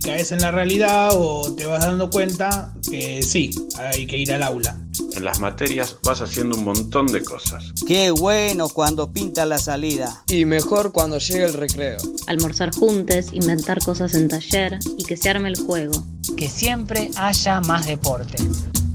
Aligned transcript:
Y 0.00 0.06
caes 0.06 0.32
en 0.32 0.40
la 0.40 0.50
realidad 0.50 1.10
o 1.12 1.52
te 1.54 1.66
vas 1.66 1.84
dando 1.84 2.08
cuenta 2.08 2.72
que 2.88 3.22
sí, 3.22 3.50
hay 3.76 4.06
que 4.06 4.16
ir 4.16 4.32
al 4.32 4.42
aula. 4.42 4.78
En 5.12 5.24
las 5.24 5.40
materias 5.40 5.98
vas 6.02 6.22
haciendo 6.22 6.56
un 6.56 6.64
montón 6.64 7.06
de 7.08 7.22
cosas. 7.22 7.74
Qué 7.86 8.10
bueno 8.10 8.70
cuando 8.70 9.12
pinta 9.12 9.44
la 9.44 9.58
salida. 9.58 10.24
Y 10.26 10.46
mejor 10.46 10.92
cuando 10.92 11.18
llega 11.18 11.44
el 11.44 11.52
recreo. 11.52 11.98
Almorzar 12.26 12.74
juntos, 12.74 13.26
inventar 13.32 13.84
cosas 13.84 14.14
en 14.14 14.28
taller 14.28 14.78
y 14.96 15.04
que 15.04 15.18
se 15.18 15.28
arme 15.28 15.50
el 15.50 15.58
juego. 15.58 16.02
Que 16.34 16.48
siempre 16.48 17.10
haya 17.16 17.60
más 17.60 17.86
deporte. 17.86 18.42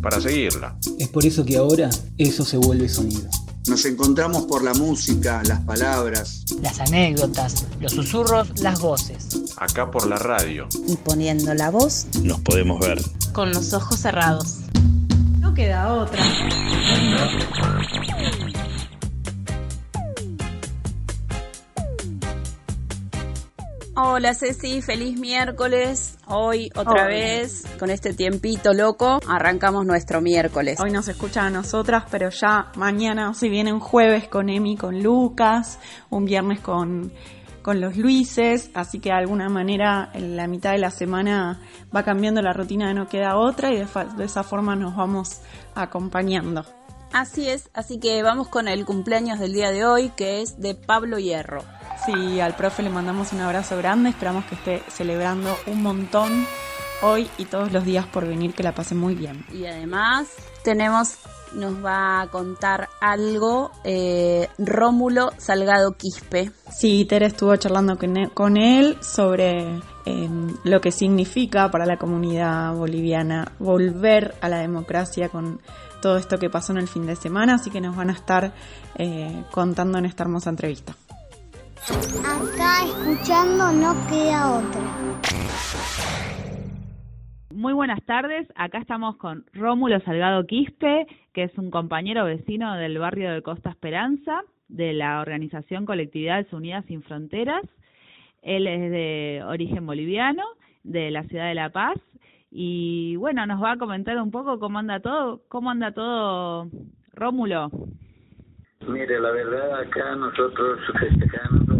Para 0.01 0.19
seguirla. 0.19 0.75
Es 0.97 1.09
por 1.09 1.23
eso 1.23 1.45
que 1.45 1.57
ahora 1.57 1.89
eso 2.17 2.43
se 2.43 2.57
vuelve 2.57 2.89
sonido. 2.89 3.29
Nos 3.67 3.83
encontramos 3.85 4.43
por 4.45 4.63
la 4.63 4.75
música, 4.75 5.41
las 5.43 5.59
palabras, 5.61 6.45
las 6.61 6.79
anécdotas, 6.79 7.65
los 7.79 7.93
susurros, 7.93 8.59
las 8.61 8.79
voces. 8.79 9.27
Acá 9.57 9.89
por 9.89 10.05
la 10.07 10.17
radio. 10.17 10.67
Y 10.87 10.95
poniendo 10.97 11.51
la 11.55 11.71
voz, 11.71 12.05
nos 12.21 12.39
podemos 12.41 12.79
ver. 12.79 13.01
Con 13.33 13.51
los 13.51 13.73
ojos 13.73 13.99
cerrados. 13.99 14.57
No 15.39 15.55
queda 15.55 15.93
otra. 15.93 16.23
Hola 23.97 24.33
Ceci, 24.33 24.81
feliz 24.81 25.17
miércoles. 25.17 26.17
Hoy 26.27 26.69
otra 26.75 27.07
vez 27.07 27.63
con 27.79 27.89
este 27.89 28.13
tiempito 28.13 28.73
loco 28.73 29.21
arrancamos 29.25 29.85
nuestro 29.85 30.19
miércoles. 30.19 30.81
Hoy 30.81 30.91
nos 30.91 31.07
escuchan 31.07 31.45
a 31.45 31.49
nosotras, 31.49 32.03
pero 32.11 32.29
ya 32.29 32.73
mañana 32.75 33.33
si 33.33 33.47
viene 33.47 33.71
un 33.71 33.79
jueves 33.79 34.27
con 34.27 34.49
Emi, 34.49 34.75
con 34.75 35.01
Lucas, 35.01 35.79
un 36.09 36.25
viernes 36.25 36.59
con, 36.59 37.13
con 37.61 37.79
los 37.79 37.95
Luises, 37.95 38.69
así 38.73 38.99
que 38.99 39.11
de 39.11 39.15
alguna 39.15 39.47
manera 39.47 40.09
en 40.13 40.35
la 40.35 40.47
mitad 40.47 40.73
de 40.73 40.79
la 40.79 40.91
semana 40.91 41.61
va 41.95 42.03
cambiando 42.03 42.41
la 42.41 42.51
rutina 42.51 42.89
de 42.89 42.95
No 42.95 43.07
Queda 43.07 43.37
Otra 43.37 43.71
y 43.71 43.77
de, 43.77 43.87
de 44.17 44.25
esa 44.25 44.43
forma 44.43 44.75
nos 44.75 44.93
vamos 44.93 45.39
acompañando. 45.73 46.65
Así 47.13 47.49
es, 47.49 47.69
así 47.73 47.99
que 47.99 48.21
vamos 48.23 48.47
con 48.49 48.67
el 48.67 48.85
cumpleaños 48.85 49.39
del 49.39 49.53
día 49.53 49.71
de 49.71 49.85
hoy 49.85 50.09
que 50.09 50.41
es 50.41 50.59
de 50.59 50.75
Pablo 50.75 51.17
Hierro. 51.17 51.63
Sí, 52.05 52.39
al 52.39 52.55
profe 52.55 52.83
le 52.83 52.89
mandamos 52.89 53.33
un 53.33 53.41
abrazo 53.41 53.77
grande, 53.77 54.09
esperamos 54.09 54.45
que 54.45 54.55
esté 54.55 54.83
celebrando 54.89 55.55
un 55.67 55.81
montón 55.81 56.45
hoy 57.01 57.29
y 57.37 57.45
todos 57.45 57.71
los 57.71 57.85
días 57.85 58.05
por 58.07 58.27
venir, 58.27 58.53
que 58.53 58.63
la 58.63 58.73
pase 58.73 58.95
muy 58.95 59.15
bien. 59.15 59.45
Y 59.53 59.65
además 59.65 60.27
tenemos, 60.63 61.17
nos 61.53 61.83
va 61.83 62.21
a 62.21 62.27
contar 62.27 62.89
algo 63.01 63.71
eh, 63.83 64.49
Rómulo 64.57 65.31
Salgado 65.37 65.93
Quispe. 65.93 66.51
Sí, 66.71 67.05
Tere 67.05 67.27
estuvo 67.27 67.55
charlando 67.55 67.97
con 68.33 68.57
él 68.57 68.97
sobre 69.01 69.79
eh, 70.05 70.29
lo 70.63 70.81
que 70.81 70.91
significa 70.91 71.71
para 71.71 71.85
la 71.85 71.97
comunidad 71.97 72.73
boliviana 72.73 73.51
volver 73.59 74.35
a 74.41 74.49
la 74.49 74.59
democracia 74.59 75.29
con 75.29 75.61
todo 76.05 76.17
esto 76.17 76.37
que 76.37 76.51
pasó 76.51 76.71
en 76.71 76.77
el 76.77 76.87
fin 76.87 77.07
de 77.07 77.15
semana, 77.15 77.55
así 77.55 77.71
que 77.71 77.81
nos 77.81 77.95
van 77.95 78.11
a 78.11 78.13
estar 78.13 78.51
eh, 78.95 79.43
contando 79.49 79.97
en 79.97 80.05
esta 80.05 80.21
hermosa 80.21 80.51
entrevista. 80.51 80.93
Acá 81.81 82.85
escuchando 82.85 83.71
no 83.71 83.95
queda 84.07 84.59
otra. 84.59 84.81
Muy 87.55 87.73
buenas 87.73 88.03
tardes, 88.05 88.47
acá 88.53 88.77
estamos 88.77 89.17
con 89.17 89.45
Rómulo 89.53 89.99
Salgado 90.01 90.45
Quispe, 90.45 91.07
que 91.33 91.45
es 91.45 91.57
un 91.57 91.71
compañero 91.71 92.25
vecino 92.25 92.75
del 92.75 92.99
barrio 92.99 93.33
de 93.33 93.41
Costa 93.41 93.71
Esperanza, 93.71 94.41
de 94.67 94.93
la 94.93 95.21
organización 95.21 95.87
Colectividades 95.87 96.53
Unidas 96.53 96.85
Sin 96.85 97.01
Fronteras. 97.01 97.63
Él 98.43 98.67
es 98.67 98.91
de 98.91 99.41
origen 99.43 99.87
boliviano, 99.87 100.43
de 100.83 101.09
la 101.09 101.23
ciudad 101.23 101.47
de 101.47 101.55
La 101.55 101.71
Paz, 101.71 101.97
y 102.57 103.17
bueno, 103.17 103.45
nos 103.45 103.61
va 103.61 103.73
a 103.73 103.77
comentar 103.77 104.15
un 104.15 104.31
poco 104.31 104.57
cómo 104.59 104.79
anda 104.79 105.01
todo, 105.01 105.41
cómo 105.49 105.71
anda 105.71 105.91
todo 105.91 106.69
Rómulo. 107.13 107.69
Mire, 108.87 109.19
la 109.19 109.31
verdad 109.31 109.79
acá 109.81 110.15
nosotros 110.15 110.79
festejando, 110.97 111.75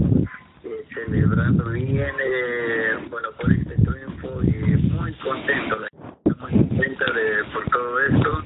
eh, 0.65 0.85
celebrando 0.93 1.69
bien, 1.69 2.13
eh, 2.21 3.07
bueno, 3.09 3.29
por 3.39 3.53
este 3.53 3.75
triunfo 3.75 4.43
y 4.43 4.75
muy 4.91 5.13
contento, 5.13 5.77
muy 6.41 6.51
contenta 6.51 7.05
de, 7.13 7.43
por 7.53 7.69
todo 7.69 7.99
esto 8.01 8.43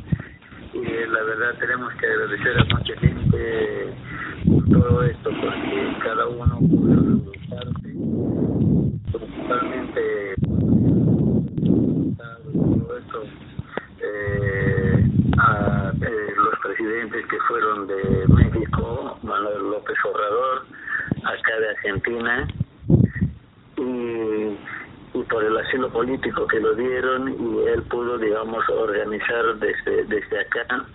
y 0.73 0.85
la 0.85 1.23
verdad 1.23 1.56
tenemos 1.59 1.91
que 1.96 2.06
agradecer 2.06 2.59
a 2.59 2.63
mucha 2.75 2.96
gente 3.00 3.94
por 4.46 4.69
todo 4.69 5.03
esto 5.03 5.31
porque 5.41 5.97
cada 6.03 6.28
uno 6.28 6.59
pudo 6.59 7.23
su 7.23 7.50
parte, 7.50 7.90
principalmente 9.17 10.35
todo 12.53 12.97
esto. 12.97 13.23
Eh, 14.01 15.09
a 15.38 15.91
eh, 16.01 16.34
los 16.35 16.59
presidentes 16.59 17.25
que 17.28 17.38
fueron 17.47 17.88
de 17.88 18.25
México, 18.28 19.17
Manuel 19.23 19.72
López 19.72 19.97
Obrador, 20.06 20.66
acá 21.23 21.59
de 21.59 21.69
Argentina, 21.90 22.48
y, 23.78 25.24
por 25.30 25.44
el 25.44 25.58
asilo 25.58 25.92
político 25.92 26.48
que 26.48 26.60
lo 26.60 26.74
dieron 26.76 27.30
y 27.30 27.68
él 27.68 27.84
pudo, 27.84 28.18
digamos, 28.18 28.68
organizar 28.70 29.56
desde, 29.60 30.06
desde 30.06 30.40
acá 30.40 30.86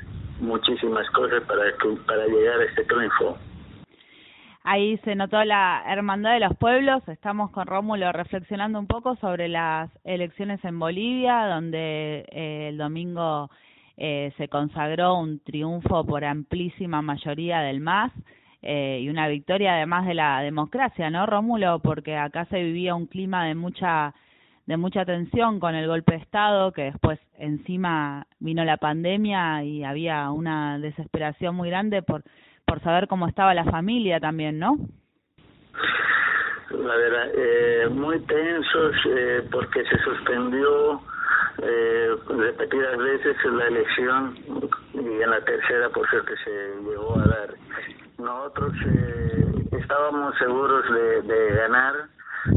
muchísimas 0.40 1.08
cosas 1.10 1.42
para, 1.42 1.62
para 2.06 2.26
llegar 2.26 2.60
a 2.60 2.64
este 2.64 2.84
triunfo. 2.84 3.38
Ahí 4.64 4.96
se 5.04 5.14
notó 5.14 5.44
la 5.44 5.84
hermandad 5.86 6.32
de 6.32 6.40
los 6.40 6.56
pueblos. 6.56 7.06
Estamos 7.08 7.50
con 7.50 7.66
Rómulo 7.66 8.12
reflexionando 8.12 8.78
un 8.78 8.86
poco 8.86 9.14
sobre 9.16 9.48
las 9.48 9.90
elecciones 10.04 10.64
en 10.64 10.78
Bolivia, 10.78 11.46
donde 11.46 12.24
eh, 12.30 12.68
el 12.70 12.78
domingo 12.78 13.50
eh, 13.98 14.32
se 14.38 14.48
consagró 14.48 15.16
un 15.18 15.38
triunfo 15.40 16.04
por 16.04 16.24
amplísima 16.24 17.02
mayoría 17.02 17.60
del 17.60 17.80
MAS 17.80 18.10
eh, 18.66 19.00
y 19.02 19.10
una 19.10 19.28
victoria 19.28 19.74
además 19.74 20.06
de 20.06 20.14
la 20.14 20.40
democracia, 20.40 21.10
¿no, 21.10 21.26
Rómulo? 21.26 21.80
Porque 21.80 22.16
acá 22.16 22.46
se 22.46 22.62
vivía 22.62 22.94
un 22.94 23.06
clima 23.06 23.44
de 23.44 23.54
mucha 23.54 24.14
de 24.64 24.78
mucha 24.78 25.04
tensión 25.04 25.60
con 25.60 25.74
el 25.74 25.86
golpe 25.86 26.12
de 26.12 26.22
Estado, 26.22 26.72
que 26.72 26.84
después 26.84 27.20
encima 27.36 28.26
vino 28.38 28.64
la 28.64 28.78
pandemia 28.78 29.62
y 29.62 29.84
había 29.84 30.30
una 30.30 30.78
desesperación 30.78 31.54
muy 31.54 31.68
grande 31.68 32.02
por 32.02 32.24
por 32.64 32.80
saber 32.80 33.06
cómo 33.06 33.28
estaba 33.28 33.52
la 33.52 33.64
familia 33.64 34.18
también, 34.18 34.58
¿no? 34.58 34.78
La 36.70 36.96
verdad, 36.96 37.28
eh, 37.36 37.88
muy 37.90 38.18
tensos 38.20 38.96
eh, 39.10 39.46
porque 39.52 39.84
se 39.84 39.98
suspendió 39.98 41.02
eh, 41.62 42.16
repetidas 42.28 42.98
veces 42.98 43.36
la 43.44 43.66
elección 43.66 44.36
y 44.92 45.22
en 45.22 45.30
la 45.30 45.40
tercera 45.44 45.88
por 45.90 46.08
suerte 46.08 46.32
se 46.44 46.90
llegó 46.90 47.18
a 47.18 47.26
dar. 47.26 47.54
Nosotros 48.18 48.72
eh, 48.86 49.44
estábamos 49.72 50.36
seguros 50.38 50.84
de, 50.92 51.22
de 51.22 51.54
ganar, 51.56 51.94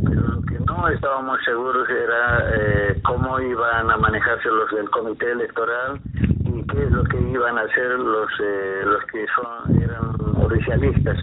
pero 0.06 0.22
lo 0.22 0.42
que 0.44 0.60
no 0.60 0.88
estábamos 0.90 1.40
seguros 1.44 1.90
era 1.90 2.52
eh, 2.56 3.02
cómo 3.06 3.40
iban 3.40 3.90
a 3.90 3.98
manejarse 3.98 4.50
los 4.50 4.70
del 4.72 4.90
comité 4.90 5.32
electoral 5.32 6.00
y 6.46 6.66
qué 6.68 6.84
es 6.84 6.92
lo 6.92 7.04
que 7.04 7.20
iban 7.20 7.58
a 7.58 7.62
hacer 7.62 8.00
los 8.00 8.30
eh, 8.40 8.82
los 8.86 9.04
que 9.06 9.26
son 9.36 9.82
eran 9.82 10.16
oficialistas 10.44 11.18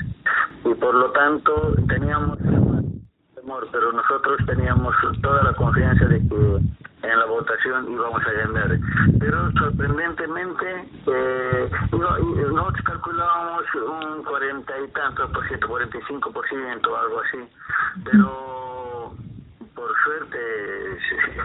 y 0.64 0.74
por 0.74 0.94
lo 0.94 1.10
tanto 1.12 1.74
teníamos 1.88 2.38
temor 2.38 3.68
pero 3.72 3.92
nosotros 3.92 4.38
teníamos 4.46 4.94
toda 5.22 5.42
la 5.42 5.52
confianza 5.54 6.06
de 6.06 6.20
que 6.20 6.60
en 7.04 7.18
la 7.18 7.26
votación 7.26 7.92
íbamos 7.92 8.22
a 8.26 8.32
ganar 8.32 8.78
pero 9.18 9.50
sorprendentemente 9.52 10.88
eh, 11.06 11.70
no, 11.92 12.72
calculamos 12.84 13.34
estábamos 13.34 13.64
un 13.74 14.22
cuarenta 14.24 14.72
y 14.78 14.88
tantos 14.88 15.30
por 15.30 15.46
ciento, 15.46 15.68
45 15.68 16.32
por 16.32 16.48
ciento, 16.48 16.96
algo 16.96 17.20
así. 17.20 17.38
Pero 18.04 19.12
por 19.74 19.90
suerte, 20.04 20.38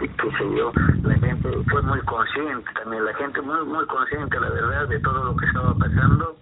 qué 0.00 0.30
sé 0.38 0.56
yo, 0.56 0.72
la 1.02 1.14
gente 1.14 1.50
fue 1.70 1.82
muy 1.82 2.00
consciente 2.02 2.70
también, 2.74 3.04
la 3.04 3.14
gente 3.14 3.40
muy, 3.42 3.64
muy 3.64 3.84
consciente, 3.86 4.38
la 4.38 4.50
verdad, 4.50 4.88
de 4.88 5.00
todo 5.00 5.24
lo 5.24 5.36
que 5.36 5.46
estaba 5.46 5.74
pasando 5.74 6.36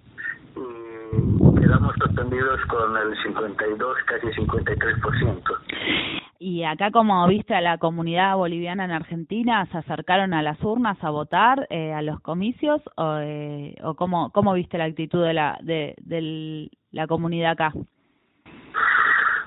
y 0.56 1.60
quedamos 1.60 1.94
sorprendidos 1.96 2.60
con 2.66 2.96
el 2.96 3.16
52, 3.22 3.96
casi 4.06 4.26
53%. 4.26 6.27
Y 6.48 6.64
acá, 6.64 6.90
como 6.90 7.26
viste 7.26 7.54
a 7.54 7.60
la 7.60 7.76
comunidad 7.76 8.34
boliviana 8.34 8.86
en 8.86 8.90
Argentina, 8.90 9.66
¿se 9.70 9.76
acercaron 9.76 10.32
a 10.32 10.40
las 10.40 10.58
urnas 10.62 10.96
a 11.04 11.10
votar 11.10 11.66
eh, 11.68 11.92
a 11.92 12.00
los 12.00 12.20
comicios 12.20 12.80
o, 12.96 13.18
eh, 13.18 13.76
o 13.84 13.94
cómo, 13.94 14.32
cómo 14.32 14.54
viste 14.54 14.78
la 14.78 14.84
actitud 14.84 15.22
de 15.22 15.34
la, 15.34 15.58
de, 15.60 15.94
de 15.98 16.70
la 16.90 17.06
comunidad 17.06 17.50
acá? 17.50 17.74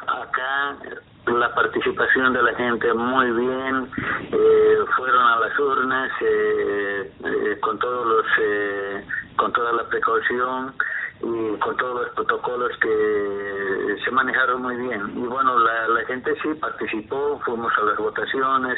Acá 0.06 0.78
la 1.26 1.56
participación 1.56 2.34
de 2.34 2.44
la 2.44 2.54
gente 2.54 2.94
muy 2.94 3.32
bien, 3.32 3.90
eh, 4.32 4.78
fueron 4.96 5.26
a 5.26 5.40
las 5.40 5.60
urnas 5.60 6.12
eh, 6.22 7.12
eh, 7.26 7.60
con 7.62 7.80
todos 7.80 8.06
los, 8.06 8.26
eh, 8.40 9.06
con 9.38 9.52
toda 9.54 9.74
la 9.74 9.90
precaución 9.90 10.76
y 11.24 11.58
con 11.60 11.78
todos 11.78 12.02
los 12.06 12.10
protocolos 12.16 12.72
que 12.82 13.96
se 14.04 14.12
manejaron 14.12 14.62
muy 14.62 14.76
bien. 14.78 15.12
Y 15.16 15.28
bueno, 15.28 15.60
la, 15.60 15.88
la 15.88 16.06
gente 16.06 16.34
sí 16.42 16.54
participó, 16.56 17.40
fuimos 17.46 17.72
a 17.78 17.82
las 17.84 17.98
votaciones, 17.98 18.78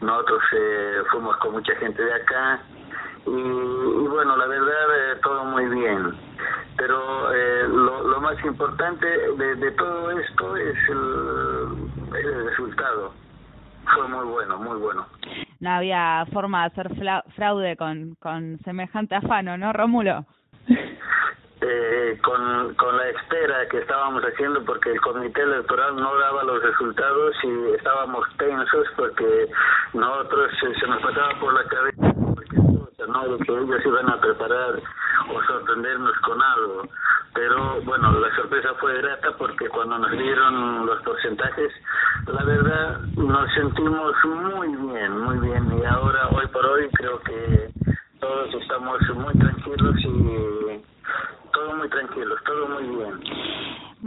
nosotros 0.00 0.42
eh, 0.52 1.02
fuimos 1.10 1.36
con 1.38 1.52
mucha 1.52 1.74
gente 1.76 2.02
de 2.02 2.14
acá 2.14 2.60
y, 3.26 3.30
y 3.30 4.08
bueno, 4.08 4.36
la 4.36 4.46
verdad 4.46 5.12
eh, 5.12 5.16
todo 5.22 5.44
muy 5.44 5.66
bien. 5.66 6.14
Pero 6.76 7.34
eh, 7.34 7.68
lo, 7.68 8.04
lo 8.04 8.20
más 8.20 8.42
importante 8.44 9.06
de, 9.06 9.54
de 9.56 9.70
todo 9.72 10.10
esto 10.10 10.56
es 10.56 10.76
el, 10.88 12.16
el 12.16 12.46
resultado. 12.46 13.12
Fue 13.94 14.08
muy 14.08 14.24
bueno, 14.24 14.58
muy 14.58 14.78
bueno. 14.78 15.06
No 15.58 15.70
había 15.70 16.24
forma 16.32 16.60
de 16.60 16.66
hacer 16.66 16.90
fraude 17.34 17.76
con, 17.76 18.14
con 18.20 18.58
semejante 18.60 19.14
afano, 19.14 19.58
¿no, 19.58 19.72
Rómulo? 19.72 20.24
Eh, 21.72 22.18
con, 22.24 22.74
con 22.74 22.96
la 22.96 23.08
espera 23.10 23.68
que 23.68 23.78
estábamos 23.78 24.24
haciendo 24.24 24.64
porque 24.64 24.90
el 24.90 25.00
comité 25.00 25.42
electoral 25.42 25.94
no 25.94 26.18
daba 26.18 26.42
los 26.42 26.60
resultados 26.62 27.36
y 27.44 27.74
estábamos 27.76 28.26
tensos 28.38 28.88
porque 28.96 29.46
nosotros 29.94 30.50
se, 30.60 30.74
se 30.80 30.86
nos 30.88 31.00
pasaba 31.00 31.38
por 31.38 31.54
la 31.54 31.64
cabeza 31.68 32.14
¿no? 33.06 33.28
de 33.28 33.44
que 33.44 33.52
ellos 33.52 33.86
iban 33.86 34.10
a 34.10 34.20
preparar 34.20 34.82
o 35.32 35.42
sorprendernos 35.44 36.18
con 36.26 36.42
algo 36.42 36.88
pero 37.34 37.80
bueno 37.82 38.18
la 38.18 38.34
sorpresa 38.34 38.74
fue 38.80 39.00
grata 39.00 39.30
porque 39.38 39.68
cuando 39.68 39.98
nos 39.98 40.10
dieron 40.10 40.86
los 40.86 41.00
porcentajes 41.02 41.72
la 42.26 42.44
verdad 42.44 43.00
nos 43.16 43.52
sentimos 43.54 44.12
muy 44.24 44.68
bien 44.74 45.18
muy 45.18 45.38
bien 45.38 45.78
y 45.80 45.84
ahora 45.84 46.28
hoy 46.30 46.48
por 46.48 46.66
hoy 46.66 46.88
creo 46.94 47.20
que 47.20 47.70
todos 48.18 48.54
estamos 48.54 49.00
muy 49.14 49.34
tranquilos 49.34 49.96
y 50.04 50.90
todo 51.52 51.76
muy 51.76 51.88
tranquilo, 51.88 52.34
todo 52.46 52.68
muy 52.68 52.84
bien. 52.96 53.20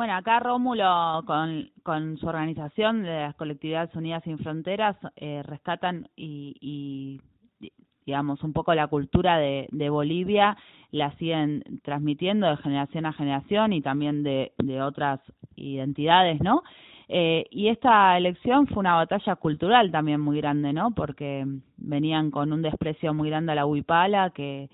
Bueno, 0.03 0.17
acá 0.17 0.41
Rómulo, 0.41 1.23
con, 1.25 2.17
su 2.17 2.27
organización 2.27 3.03
de 3.03 3.21
las 3.21 3.35
Colectividades 3.35 3.95
Unidas 3.95 4.21
Sin 4.25 4.37
Fronteras, 4.37 4.97
eh, 5.15 5.41
rescatan 5.43 6.09
y, 6.17 6.57
y, 6.59 7.71
digamos, 8.05 8.43
un 8.43 8.51
poco 8.51 8.75
la 8.75 8.87
cultura 8.87 9.37
de, 9.37 9.69
de 9.71 9.89
Bolivia, 9.89 10.57
la 10.91 11.15
siguen 11.15 11.63
transmitiendo 11.83 12.49
de 12.49 12.57
generación 12.57 13.05
a 13.05 13.13
generación 13.13 13.71
y 13.71 13.81
también 13.81 14.23
de, 14.23 14.51
de 14.57 14.81
otras 14.81 15.21
identidades, 15.55 16.41
¿no? 16.41 16.63
Eh, 17.07 17.45
y 17.49 17.69
esta 17.69 18.17
elección 18.17 18.67
fue 18.67 18.79
una 18.79 18.95
batalla 18.95 19.37
cultural 19.37 19.89
también 19.89 20.19
muy 20.19 20.35
grande, 20.41 20.73
¿no? 20.73 20.91
Porque 20.91 21.45
venían 21.77 22.29
con 22.29 22.51
un 22.51 22.61
desprecio 22.61 23.13
muy 23.13 23.29
grande 23.29 23.53
a 23.53 23.55
la 23.55 23.65
huipala, 23.65 24.31
que 24.31 24.69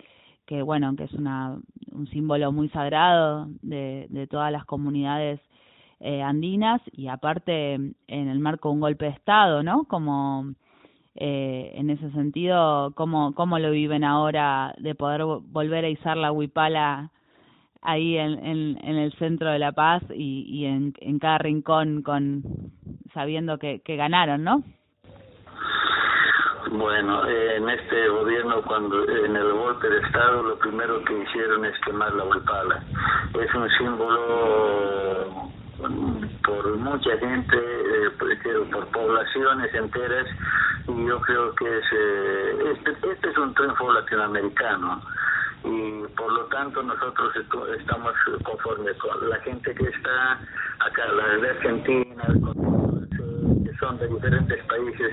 que 0.49 0.63
bueno, 0.63 0.95
que 0.95 1.03
es 1.03 1.13
una, 1.13 1.59
un 1.91 2.07
símbolo 2.07 2.51
muy 2.51 2.69
sagrado 2.69 3.45
de, 3.61 4.07
de 4.09 4.25
todas 4.25 4.51
las 4.51 4.65
comunidades 4.65 5.39
eh, 5.99 6.23
andinas 6.23 6.81
y 6.91 7.07
aparte 7.07 7.75
en 7.75 7.95
el 8.07 8.39
marco 8.39 8.69
de 8.69 8.73
un 8.73 8.79
golpe 8.79 9.05
de 9.05 9.11
Estado, 9.11 9.61
¿no? 9.61 9.83
Como 9.83 10.55
eh, 11.13 11.73
en 11.75 11.91
ese 11.91 12.09
sentido, 12.13 12.93
¿cómo, 12.95 13.35
¿cómo 13.35 13.59
lo 13.59 13.69
viven 13.69 14.03
ahora 14.03 14.73
de 14.79 14.95
poder 14.95 15.21
volver 15.23 15.85
a 15.85 15.89
izar 15.89 16.17
la 16.17 16.31
huipala 16.31 17.11
ahí 17.83 18.17
en, 18.17 18.43
en, 18.43 18.97
el 18.97 19.13
centro 19.19 19.51
de 19.51 19.59
La 19.59 19.71
Paz 19.71 20.01
y, 20.09 20.45
y 20.49 20.65
en, 20.65 20.95
en 20.99 21.19
cada 21.19 21.37
rincón 21.37 22.01
con 22.01 22.41
sabiendo 23.13 23.59
que, 23.59 23.81
que 23.81 23.97
ganaron, 23.97 24.43
¿no? 24.43 24.63
Bueno, 26.71 27.27
eh, 27.27 27.57
en 27.57 27.67
este 27.67 28.07
gobierno, 28.09 28.61
cuando 28.61 29.07
en 29.09 29.35
el 29.35 29.53
golpe 29.53 29.89
de 29.89 29.99
Estado, 30.01 30.43
lo 30.43 30.59
primero 30.59 31.03
que 31.03 31.17
hicieron 31.23 31.65
es 31.65 31.73
quemar 31.79 32.13
la 32.13 32.25
huipala. 32.25 32.83
Es 33.33 33.55
un 33.55 33.69
símbolo 33.71 35.49
por 36.43 36.77
mucha 36.77 37.17
gente, 37.17 37.57
eh, 37.57 38.11
por 38.71 38.87
poblaciones 38.87 39.73
enteras, 39.73 40.27
y 40.87 41.05
yo 41.07 41.19
creo 41.21 41.55
que 41.55 41.77
es, 41.77 41.85
eh, 41.91 42.73
este, 42.75 43.11
este 43.13 43.29
es 43.29 43.37
un 43.37 43.53
triunfo 43.55 43.91
latinoamericano 43.91 45.01
y 45.63 46.03
por 46.15 46.31
lo 46.31 46.45
tanto 46.45 46.81
nosotros 46.83 47.33
estamos 47.77 48.13
conformes 48.43 48.95
con 48.97 49.29
la 49.29 49.39
gente 49.39 49.73
que 49.73 49.85
está 49.85 50.39
acá, 50.79 51.07
la 51.13 51.37
de 51.37 51.49
Argentina, 51.49 52.23
que 52.27 52.68
de 53.97 54.07
diferentes 54.07 54.63
países, 54.65 55.11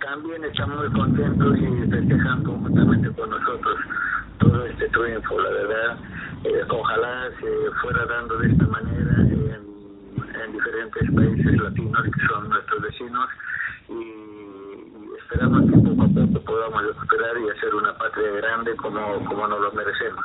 también 0.00 0.42
están 0.44 0.70
muy 0.70 0.90
contentos 0.92 1.58
y 1.58 1.90
festejan 1.90 2.42
conjuntamente 2.42 3.10
con 3.12 3.28
nosotros 3.28 3.78
todo 4.38 4.64
este 4.64 4.88
triunfo, 4.88 5.40
la 5.40 5.50
verdad. 5.50 5.98
Eh, 6.44 6.64
ojalá 6.70 7.30
se 7.38 7.70
fuera 7.82 8.06
dando 8.06 8.38
de 8.38 8.48
esta 8.48 8.66
manera 8.66 9.14
en, 9.20 9.52
en 10.42 10.52
diferentes 10.52 11.10
países 11.14 11.60
latinos 11.60 12.02
que 12.04 12.26
son 12.26 12.48
nuestros 12.48 12.82
vecinos 12.82 13.28
y, 13.88 15.14
esperamos 15.18 15.70
que 15.70 15.76
poco 15.78 16.02
a 16.02 16.08
poco 16.08 16.44
podamos 16.44 16.82
recuperar 16.82 17.36
y 17.38 17.50
hacer 17.50 17.74
una 17.74 17.96
patria 17.98 18.30
grande 18.30 18.74
como, 18.76 19.24
como 19.26 19.48
nos 19.48 19.60
lo 19.60 19.72
merecemos. 19.72 20.24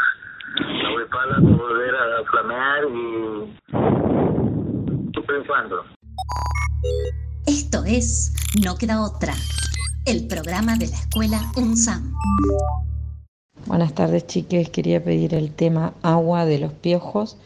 La 0.83 0.95
huipala 0.95 1.39
volver 1.41 1.95
a 1.95 2.23
flamear 2.31 2.85
y 2.85 3.59
triunfando. 5.25 5.83
No 8.61 8.77
Queda 8.77 9.01
Otra, 9.01 9.33
el 10.05 10.27
programa 10.27 10.75
de 10.75 10.89
la 10.89 10.95
escuela 10.95 11.51
UNSAM. 11.55 12.13
Buenas 13.65 13.95
tardes, 13.95 14.27
chiques. 14.27 14.69
Quería 14.69 15.03
pedir 15.03 15.33
el 15.33 15.51
tema 15.51 15.95
Agua 16.03 16.45
de 16.45 16.59
los 16.59 16.71
Piojos. 16.71 17.37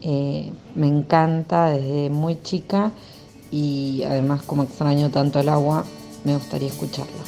Eh, 0.00 0.52
me 0.76 0.86
encanta 0.86 1.70
desde 1.70 2.08
muy 2.08 2.40
chica 2.40 2.92
y 3.50 4.04
además 4.04 4.42
como 4.42 4.62
extraño 4.62 5.10
tanto 5.10 5.40
el 5.40 5.48
agua, 5.48 5.84
me 6.22 6.36
gustaría 6.36 6.68
escucharla. 6.68 7.24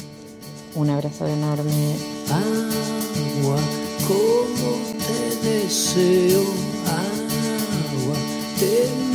Un 0.75 0.89
abrazo 0.89 1.27
enorme. 1.27 1.97
Agua, 2.29 3.59
como 4.07 4.71
te 5.05 5.49
deseo, 5.49 6.43
agua, 6.85 8.15
te 8.57 9.06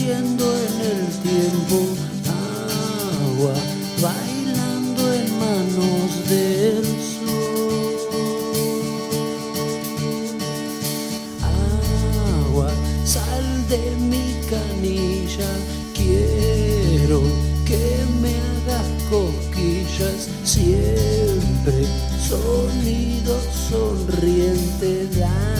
corriendo 0.00 0.44
en 0.44 0.80
el 0.80 1.06
tiempo, 1.22 1.76
agua, 3.36 3.54
bailando 4.00 5.12
en 5.12 5.38
manos 5.38 6.28
del 6.28 6.84
sol. 7.18 7.98
Agua, 12.46 12.70
sal 13.04 13.68
de 13.68 13.96
mi 13.96 14.26
canilla, 14.48 15.50
quiero 15.94 17.20
que 17.66 17.82
me 18.22 18.34
hagas 18.36 18.88
cosquillas 19.10 20.28
siempre, 20.44 21.86
sonido 22.26 23.38
sonriente, 23.68 25.08
dame 25.18 25.59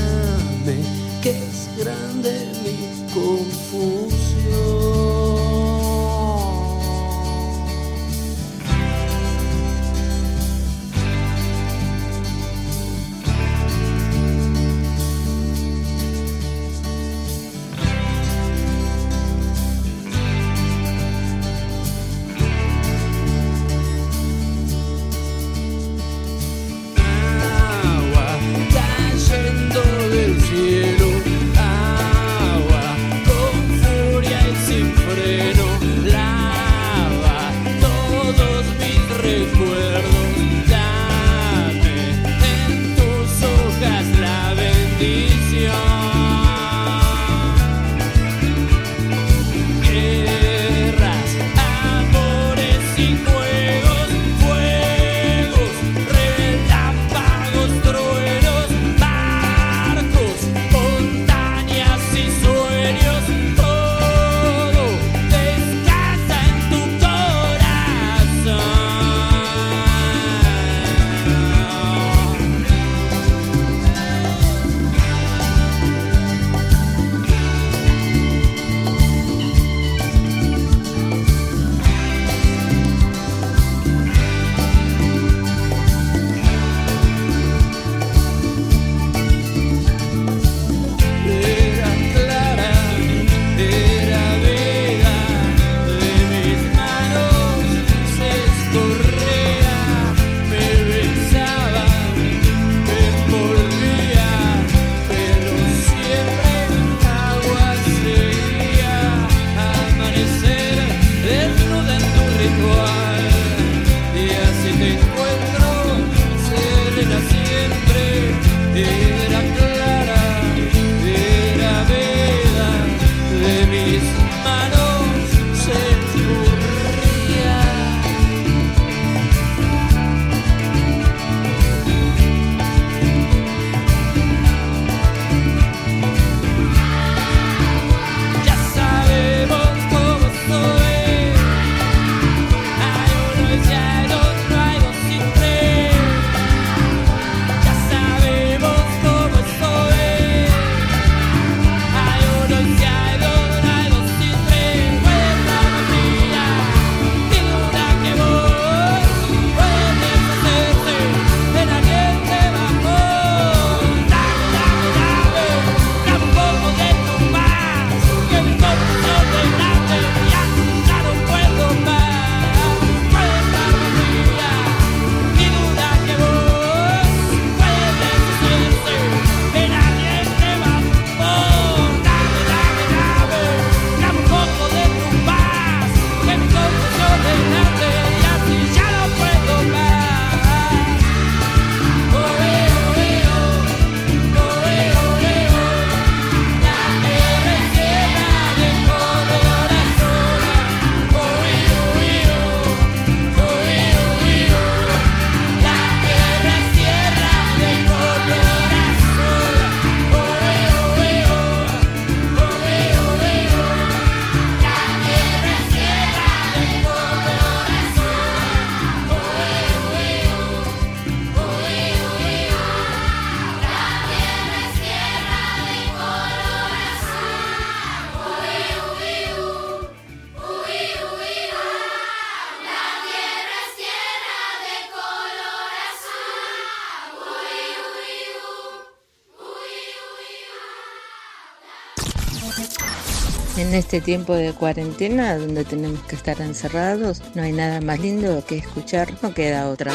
En 243.70 243.76
este 243.76 244.00
tiempo 244.00 244.34
de 244.34 244.52
cuarentena, 244.52 245.38
donde 245.38 245.64
tenemos 245.64 246.00
que 246.00 246.16
estar 246.16 246.40
encerrados, 246.40 247.22
no 247.36 247.42
hay 247.42 247.52
nada 247.52 247.80
más 247.80 248.00
lindo 248.00 248.44
que 248.44 248.56
escuchar, 248.56 249.14
no 249.22 249.32
queda 249.32 249.68
otra. 249.68 249.92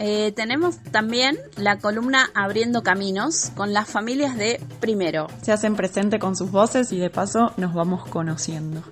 Eh, 0.00 0.32
tenemos 0.34 0.78
también 0.90 1.38
la 1.56 1.78
columna 1.78 2.28
Abriendo 2.34 2.82
Caminos 2.82 3.52
con 3.54 3.72
las 3.72 3.88
familias 3.88 4.36
de 4.36 4.60
Primero. 4.80 5.28
Se 5.42 5.52
hacen 5.52 5.76
presente 5.76 6.18
con 6.18 6.34
sus 6.34 6.50
voces 6.50 6.90
y 6.90 6.98
de 6.98 7.08
paso 7.08 7.52
nos 7.56 7.72
vamos 7.72 8.04
conociendo. 8.08 8.82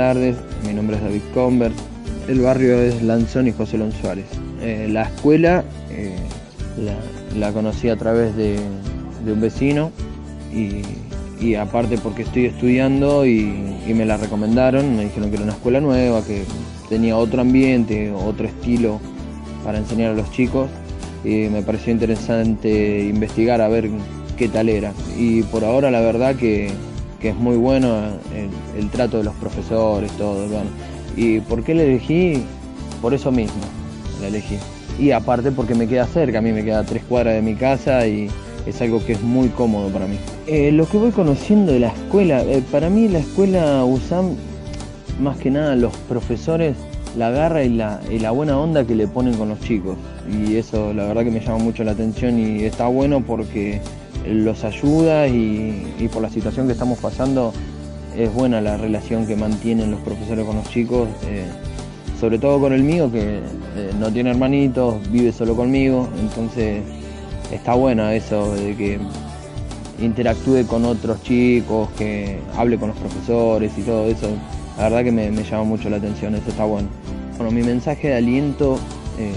Tardes. 0.00 0.34
Mi 0.66 0.72
nombre 0.72 0.96
es 0.96 1.02
David 1.02 1.20
Convert. 1.34 1.74
El 2.26 2.40
barrio 2.40 2.80
es 2.80 3.02
Lanzón 3.02 3.48
y 3.48 3.52
José 3.52 3.76
Lón 3.76 3.92
Suárez. 3.92 4.24
Eh, 4.62 4.88
la 4.90 5.02
escuela 5.02 5.62
eh, 5.90 6.16
la, 7.36 7.52
conocí 7.52 7.90
a 7.90 7.96
través 7.96 8.34
de, 8.34 8.58
un 9.26 9.40
vecino 9.42 9.92
y, 10.50 11.54
aparte 11.54 11.98
porque 11.98 12.22
estoy 12.22 12.46
estudiando 12.46 13.26
y, 13.26 13.52
y, 13.86 13.92
me 13.92 14.06
la 14.06 14.16
recomendaron. 14.16 14.96
Me 14.96 15.04
dijeron 15.04 15.28
que 15.28 15.36
era 15.36 15.44
una 15.44 15.52
escuela 15.52 15.82
nueva, 15.82 16.24
que 16.24 16.44
tenía 16.88 17.18
otro 17.18 17.42
ambiente, 17.42 18.10
otro 18.10 18.46
estilo 18.46 19.00
para 19.66 19.76
enseñar 19.76 20.12
a 20.12 20.14
los 20.14 20.32
chicos. 20.32 20.70
Y 21.24 21.48
me 21.50 21.60
pareció 21.60 21.92
interesante 21.92 23.04
investigar 23.04 23.60
a 23.60 23.68
ver 23.68 23.90
qué 24.38 24.48
tal 24.48 24.70
era. 24.70 24.94
Y 25.18 25.42
por 25.42 25.62
ahora 25.62 25.90
la 25.90 26.00
verdad 26.00 26.36
que 26.36 26.70
que 27.20 27.28
es 27.28 27.36
muy 27.36 27.56
bueno 27.56 28.18
el, 28.76 28.90
trato 28.90 29.18
de 29.18 29.24
los 29.24 29.34
profesores, 29.34 30.10
todo. 30.12 30.48
Bueno. 30.48 30.70
¿Y 31.16 31.40
por 31.40 31.62
qué 31.62 31.74
la 31.74 31.82
elegí? 31.82 32.42
Por 33.02 33.14
eso 33.14 33.30
mismo 33.30 33.60
la 34.20 34.28
elegí. 34.28 34.58
Y 34.98 35.12
aparte 35.12 35.52
porque 35.52 35.74
me 35.74 35.86
queda 35.86 36.06
cerca, 36.06 36.38
a 36.38 36.42
mí 36.42 36.52
me 36.52 36.64
queda 36.64 36.84
tres 36.84 37.02
cuadras 37.08 37.34
de 37.34 37.42
mi 37.42 37.54
casa 37.54 38.06
y 38.06 38.28
es 38.66 38.80
algo 38.82 39.04
que 39.04 39.12
es 39.12 39.22
muy 39.22 39.48
cómodo 39.48 39.88
para 39.88 40.06
mí. 40.06 40.16
Eh, 40.46 40.72
lo 40.72 40.86
que 40.86 40.98
voy 40.98 41.10
conociendo 41.10 41.72
de 41.72 41.80
la 41.80 41.88
escuela, 41.88 42.42
eh, 42.42 42.62
para 42.70 42.90
mí 42.90 43.08
la 43.08 43.20
escuela 43.20 43.84
USAM, 43.84 44.36
más 45.20 45.38
que 45.38 45.50
nada 45.50 45.76
los 45.76 45.94
profesores, 46.08 46.76
la 47.16 47.30
garra 47.30 47.64
y 47.64 47.70
la, 47.70 48.00
y 48.10 48.18
la 48.18 48.30
buena 48.30 48.58
onda 48.58 48.84
que 48.84 48.94
le 48.94 49.08
ponen 49.08 49.34
con 49.34 49.48
los 49.48 49.60
chicos. 49.60 49.96
Y 50.28 50.56
eso 50.56 50.92
la 50.92 51.06
verdad 51.06 51.24
que 51.24 51.30
me 51.30 51.40
llama 51.40 51.58
mucho 51.58 51.84
la 51.84 51.92
atención 51.92 52.38
y 52.38 52.64
está 52.64 52.86
bueno 52.86 53.22
porque 53.26 53.80
los 54.26 54.64
ayuda 54.64 55.28
y, 55.28 56.08
por 56.12 56.22
la 56.22 56.30
situación 56.30 56.66
que 56.66 56.72
estamos 56.72 56.98
pasando 56.98 57.52
es 58.16 58.32
buena 58.32 58.60
la 58.60 58.76
relación 58.76 59.26
que 59.26 59.36
mantienen 59.36 59.90
los 59.90 60.00
profesores 60.00 60.44
con 60.44 60.56
los 60.56 60.68
chicos, 60.68 61.08
eh, 61.26 61.44
sobre 62.18 62.38
todo 62.38 62.60
con 62.60 62.72
el 62.72 62.82
mío 62.82 63.10
que 63.10 63.38
eh, 63.38 63.92
no 63.98 64.12
tiene 64.12 64.30
hermanitos, 64.30 64.96
vive 65.10 65.32
solo 65.32 65.54
conmigo, 65.54 66.08
entonces 66.20 66.82
está 67.52 67.74
buena 67.74 68.14
eso 68.14 68.54
de 68.54 68.76
que 68.76 68.98
interactúe 70.00 70.66
con 70.66 70.84
otros 70.84 71.22
chicos, 71.22 71.88
que 71.96 72.38
hable 72.56 72.78
con 72.78 72.88
los 72.88 72.98
profesores 72.98 73.72
y 73.76 73.82
todo 73.82 74.06
eso, 74.06 74.28
la 74.76 74.84
verdad 74.84 75.04
que 75.04 75.12
me, 75.12 75.30
me 75.30 75.44
llama 75.44 75.64
mucho 75.64 75.88
la 75.88 75.98
atención, 75.98 76.34
eso 76.34 76.50
está 76.50 76.64
bueno. 76.64 76.88
Bueno, 77.36 77.52
mi 77.52 77.62
mensaje 77.62 78.08
de 78.08 78.16
aliento 78.16 78.78
eh, 79.18 79.32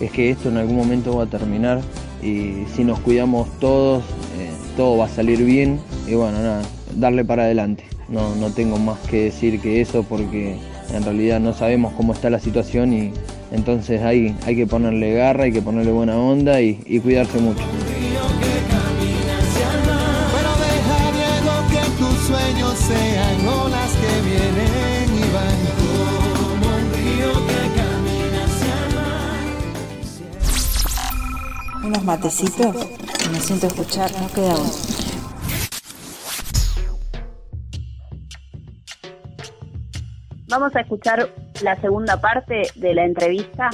es 0.00 0.10
que 0.10 0.30
esto 0.30 0.48
en 0.48 0.56
algún 0.56 0.76
momento 0.76 1.16
va 1.16 1.24
a 1.24 1.26
terminar 1.26 1.80
y 2.22 2.64
si 2.74 2.84
nos 2.84 3.00
cuidamos 3.00 3.48
todos, 3.58 4.04
eh, 4.38 4.50
todo 4.76 4.98
va 4.98 5.06
a 5.06 5.08
salir 5.08 5.44
bien 5.44 5.80
y 6.06 6.14
bueno, 6.14 6.38
nada, 6.38 6.62
darle 6.96 7.24
para 7.24 7.44
adelante. 7.44 7.84
No, 8.08 8.34
no 8.34 8.50
tengo 8.50 8.78
más 8.78 8.98
que 9.00 9.24
decir 9.24 9.60
que 9.60 9.80
eso 9.80 10.02
porque 10.02 10.56
en 10.92 11.04
realidad 11.04 11.38
no 11.38 11.52
sabemos 11.54 11.92
cómo 11.92 12.12
está 12.12 12.28
la 12.28 12.40
situación 12.40 12.92
y 12.92 13.12
entonces 13.52 14.02
ahí 14.02 14.34
hay 14.46 14.56
que 14.56 14.66
ponerle 14.66 15.14
garra, 15.14 15.44
hay 15.44 15.52
que 15.52 15.62
ponerle 15.62 15.92
buena 15.92 16.18
onda 16.18 16.60
y 16.60 17.00
cuidarse 17.00 17.38
mucho. 17.38 17.62
Unos 32.00 32.04
matecitos, 32.04 32.74
me 33.30 33.40
siento 33.40 33.66
a 33.66 33.68
escuchar, 33.68 34.10
no 34.12 34.28
queda 34.28 34.54
otro. 34.54 34.70
Vamos 40.48 40.74
a 40.76 40.80
escuchar 40.80 41.28
la 41.62 41.76
segunda 41.80 42.18
parte 42.18 42.62
de 42.74 42.94
la 42.94 43.04
entrevista. 43.04 43.68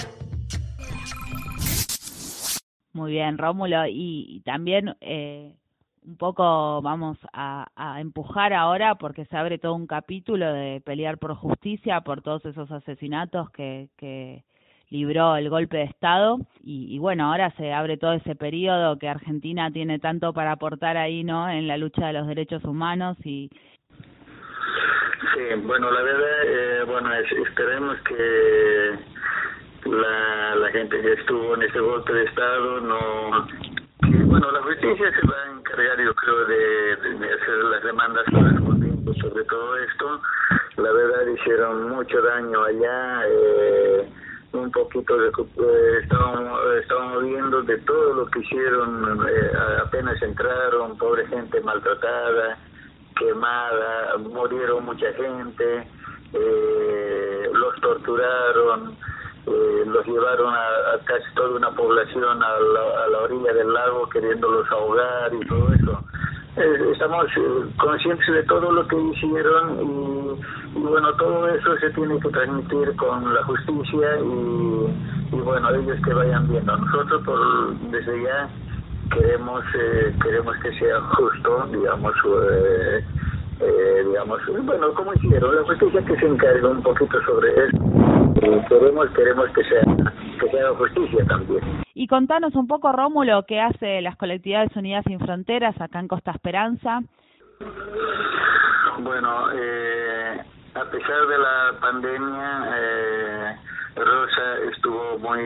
Muy 2.94 3.12
bien, 3.12 3.38
Rómulo. 3.38 3.86
Y, 3.86 4.26
y 4.28 4.40
también 4.40 4.96
eh, 5.00 5.54
un 6.04 6.16
poco 6.16 6.82
vamos 6.82 7.18
a, 7.32 7.68
a, 7.76 8.00
empujar 8.00 8.52
ahora 8.52 8.96
porque 8.96 9.26
se 9.26 9.36
abre 9.36 9.58
todo 9.58 9.74
un 9.74 9.86
capítulo 9.86 10.52
de 10.52 10.80
pelear 10.80 11.18
por 11.18 11.34
justicia, 11.36 12.00
por 12.00 12.22
todos 12.22 12.44
esos 12.44 12.72
asesinatos 12.72 13.50
que, 13.50 13.88
que 13.96 14.44
libró 14.90 15.36
el 15.36 15.50
golpe 15.50 15.78
de 15.78 15.84
Estado. 15.84 16.38
Y, 16.62 16.98
bueno, 16.98 17.30
ahora 17.30 17.50
se 17.56 17.72
abre 17.72 17.96
todo 17.96 18.14
ese 18.14 18.34
periodo 18.34 18.98
que 18.98 19.08
Argentina 19.08 19.70
tiene 19.70 19.98
tanto 19.98 20.32
para 20.32 20.52
aportar 20.52 20.96
ahí, 20.96 21.24
¿no? 21.24 21.48
En 21.48 21.66
la 21.68 21.76
lucha 21.76 22.08
de 22.08 22.12
los 22.14 22.26
derechos 22.26 22.64
humanos 22.64 23.16
y, 23.24 23.50
Sí, 25.34 25.42
bueno, 25.64 25.90
la 25.90 26.02
verdad, 26.02 26.42
eh, 26.44 26.84
bueno, 26.86 27.12
es, 27.14 27.30
esperemos 27.32 27.96
que 28.02 28.98
la, 29.86 30.54
la 30.56 30.70
gente 30.70 31.00
que 31.00 31.12
estuvo 31.12 31.54
en 31.54 31.62
ese 31.62 31.80
golpe 31.80 32.12
de 32.12 32.24
Estado 32.24 32.80
no... 32.80 33.46
Bueno, 34.26 34.50
la 34.50 34.62
justicia 34.62 35.10
se 35.10 35.26
va 35.26 35.34
a 35.42 35.58
encargar, 35.58 35.98
yo 35.98 36.14
creo, 36.14 36.44
de, 36.46 36.92
hacer 37.32 37.64
las 37.70 37.82
demandas 37.82 38.24
sobre 39.20 39.44
todo 39.44 39.76
esto. 39.78 40.20
La 40.76 40.92
verdad, 40.92 41.26
hicieron 41.26 41.88
mucho 41.88 42.20
daño 42.20 42.64
allá. 42.64 43.22
Eh, 43.26 44.08
un 44.60 44.70
poquito 44.70 45.16
de 45.16 45.28
eh, 45.28 45.98
estábamos, 46.02 46.60
estábamos 46.82 47.24
viendo 47.24 47.62
de 47.62 47.78
todo 47.78 48.14
lo 48.14 48.26
que 48.26 48.40
hicieron 48.40 49.26
eh, 49.28 49.52
apenas 49.82 50.20
entraron, 50.22 50.96
pobre 50.98 51.26
gente 51.28 51.60
maltratada 51.60 52.58
quemada, 53.16 54.16
murieron 54.18 54.84
mucha 54.84 55.12
gente, 55.14 55.88
eh, 56.32 57.50
los 57.52 57.80
torturaron, 57.80 58.96
eh, 59.46 59.84
los 59.86 60.06
llevaron 60.06 60.54
a, 60.54 60.66
a, 60.94 60.98
casi 61.04 61.24
toda 61.34 61.56
una 61.56 61.70
población 61.70 62.42
a 62.42 62.58
la, 62.60 63.04
a 63.04 63.08
la, 63.08 63.18
orilla 63.22 63.52
del 63.52 63.72
lago 63.72 64.08
queriéndolos 64.10 64.70
ahogar 64.70 65.32
y 65.34 65.46
todo 65.46 65.72
eso. 65.72 66.04
Eh, 66.56 66.90
estamos 66.92 67.26
conscientes 67.78 68.26
de 68.26 68.42
todo 68.44 68.70
lo 68.72 68.86
que 68.86 68.96
hicieron 68.96 69.80
y, 69.82 70.40
y, 70.76 70.80
bueno, 70.80 71.12
todo 71.14 71.48
eso 71.48 71.76
se 71.78 71.90
tiene 71.90 72.18
que 72.20 72.28
transmitir 72.28 72.94
con 72.96 73.34
la 73.34 73.42
justicia 73.44 74.18
y, 74.20 75.34
y 75.34 75.40
bueno, 75.40 75.70
ellos 75.74 75.98
que 76.04 76.14
vayan 76.14 76.48
viendo. 76.48 76.76
Nosotros 76.76 77.22
por 77.24 77.74
desde 77.90 78.22
ya 78.22 78.48
queremos 79.10 79.64
eh, 79.74 80.14
queremos 80.22 80.56
que 80.58 80.72
sea 80.78 81.00
justo 81.00 81.66
digamos 81.72 82.14
eh, 82.24 83.04
eh, 83.60 84.04
digamos 84.06 84.40
bueno 84.64 84.92
como 84.94 85.14
hicieron 85.14 85.54
la 85.54 85.62
justicia 85.62 86.04
que 86.04 86.16
se 86.16 86.26
encargue 86.26 86.66
un 86.66 86.82
poquito 86.82 87.20
sobre 87.22 87.48
eso 87.50 88.68
queremos 88.68 89.08
queremos 89.10 89.48
que 89.50 89.64
sea 89.64 89.82
que 90.40 90.50
sea 90.50 90.74
justicia 90.74 91.24
también. 91.26 91.62
Y 91.94 92.06
contanos 92.06 92.54
un 92.54 92.66
poco 92.66 92.92
Rómulo 92.92 93.44
qué 93.46 93.60
hace 93.60 94.02
las 94.02 94.16
colectividades 94.16 94.74
unidas 94.76 95.04
sin 95.06 95.18
fronteras 95.18 95.80
acá 95.80 95.98
en 95.98 96.08
Costa 96.08 96.32
Esperanza. 96.32 97.00
Bueno 99.02 99.52
eh, 99.54 100.40
a 100.76 100.84
pesar 100.90 101.26
de 101.26 101.38
la 101.38 101.80
pandemia 101.80 102.64
eh, 102.76 103.56
Rosa 103.96 104.58
estuvo 104.72 105.18
muy 105.18 105.40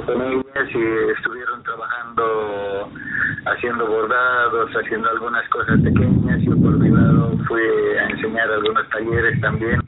con 0.00 0.22
ellas 0.22 0.68
y 0.74 1.12
estuvieron 1.16 1.62
trabajando 1.62 2.90
haciendo 3.44 3.86
bordados, 3.86 4.70
haciendo 4.70 5.10
algunas 5.10 5.46
cosas 5.50 5.80
pequeñas. 5.82 6.40
Yo 6.42 6.56
por 6.56 6.78
mi 6.78 6.88
lado 6.88 7.36
fui 7.46 7.62
a 7.98 8.08
enseñar 8.08 8.50
algunos 8.50 8.88
talleres 8.88 9.40
también, 9.40 9.80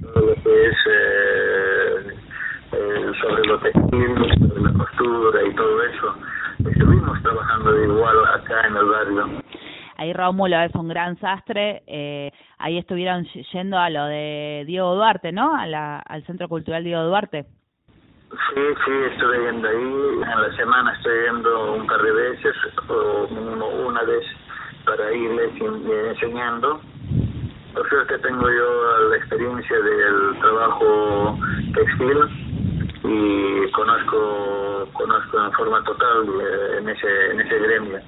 todo 0.00 0.26
lo 0.26 0.34
que 0.42 0.66
es 0.68 0.76
eh, 0.90 2.16
eh, 2.72 3.12
sobre 3.20 3.46
lo 3.46 3.58
textil, 3.60 4.16
sobre 4.38 4.60
la 4.62 4.72
costura 4.72 5.42
y 5.46 5.54
todo 5.54 5.82
eso. 5.82 6.16
Estuvimos 6.70 7.22
trabajando 7.22 7.72
de 7.72 7.84
igual 7.84 8.16
acá 8.34 8.66
en 8.66 8.76
el 8.76 8.84
barrio. 8.86 9.42
Ahí 9.96 10.12
Rómulo 10.12 10.58
es 10.62 10.74
un 10.74 10.88
gran 10.88 11.18
sastre, 11.20 11.82
eh, 11.86 12.32
ahí 12.62 12.78
estuvieron 12.78 13.26
yendo 13.52 13.76
a 13.76 13.90
lo 13.90 14.06
de 14.06 14.64
Diego 14.66 14.94
Duarte, 14.94 15.32
¿no? 15.32 15.52
Al 15.54 16.24
Centro 16.24 16.48
Cultural 16.48 16.84
Diego 16.84 17.02
Duarte. 17.02 17.44
Sí, 18.30 18.62
sí, 18.84 18.92
estoy 19.12 19.44
yendo 19.44 19.68
ahí. 19.68 19.76
En 19.76 20.40
la 20.40 20.56
semana 20.56 20.94
estoy 20.94 21.12
yendo 21.26 21.74
un 21.74 21.86
par 21.86 22.00
de 22.00 22.12
veces, 22.12 22.54
o 22.88 23.28
mínimo 23.28 23.66
una 23.66 24.02
vez, 24.04 24.24
para 24.86 25.12
irles 25.12 25.50
enseñando. 25.60 26.80
Por 27.74 27.88
suerte 27.88 28.18
tengo 28.18 28.48
yo 28.48 29.08
la 29.10 29.16
experiencia 29.16 29.76
del 29.76 30.38
trabajo 30.40 31.38
textil 31.74 32.51
y 33.04 33.70
conozco 33.72 34.88
conozco 34.92 35.44
en 35.44 35.52
forma 35.52 35.82
total 35.84 36.24
eh, 36.40 36.78
en 36.78 36.88
ese 36.88 37.30
en 37.32 37.40
ese 37.40 37.58
gremio. 37.58 38.00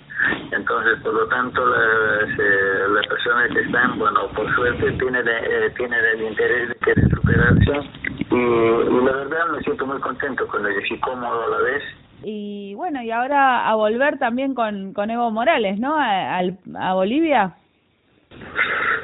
Entonces 0.53 1.01
por 1.03 1.15
lo 1.15 1.27
tanto 1.27 1.67
las, 1.67 2.31
eh, 2.39 2.85
las 2.91 3.07
personas 3.07 3.51
que 3.53 3.61
están 3.61 3.99
bueno 3.99 4.29
por 4.35 4.55
suerte 4.55 4.93
tienen 4.93 5.27
eh, 5.27 5.71
tienen 5.77 6.05
el 6.05 6.23
interés 6.23 6.69
de 6.69 6.75
querer 6.77 7.11
superarse 7.11 7.91
y, 8.31 8.37
y, 8.37 9.05
la 9.05 9.13
verdad 9.13 9.49
me 9.53 9.61
siento 9.63 9.87
muy 9.87 10.01
contento 10.01 10.47
con 10.47 10.65
ellos 10.67 10.85
y 10.91 10.99
cómodo 11.01 11.45
a 11.45 11.49
la 11.49 11.59
vez. 11.59 11.83
Y 12.23 12.75
bueno 12.75 13.03
y 13.03 13.11
ahora 13.11 13.69
a 13.69 13.75
volver 13.75 14.19
también 14.19 14.55
con 14.55 14.93
con 14.93 15.11
Evo 15.11 15.31
Morales 15.31 15.79
no 15.79 15.97
a, 15.97 16.39
a, 16.39 16.43
a 16.79 16.95
Bolivia. 16.95 17.55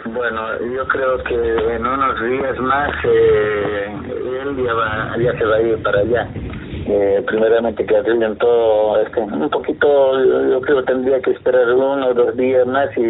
Bueno, 0.06 0.58
yo 0.74 0.88
creo 0.88 1.22
que 1.22 1.74
en 1.74 1.86
unos 1.86 2.20
días 2.22 2.58
más 2.58 2.90
eh, 3.04 3.96
él 4.42 4.56
ya, 5.22 5.38
se 5.38 5.44
va 5.44 5.56
a 5.56 5.62
ir 5.62 5.82
para 5.82 6.00
allá. 6.00 6.28
Eh, 6.86 7.22
primeramente 7.26 7.84
que 7.84 7.96
arreglen 7.96 8.36
todo, 8.38 9.00
este, 9.00 9.20
un 9.20 9.48
poquito, 9.50 10.24
yo 10.50 10.60
creo 10.60 10.78
que 10.78 10.92
tendría 10.92 11.20
que 11.20 11.32
esperar 11.32 11.72
uno 11.72 12.08
o 12.08 12.14
dos 12.14 12.36
días 12.36 12.66
más 12.66 12.88
y, 12.96 13.00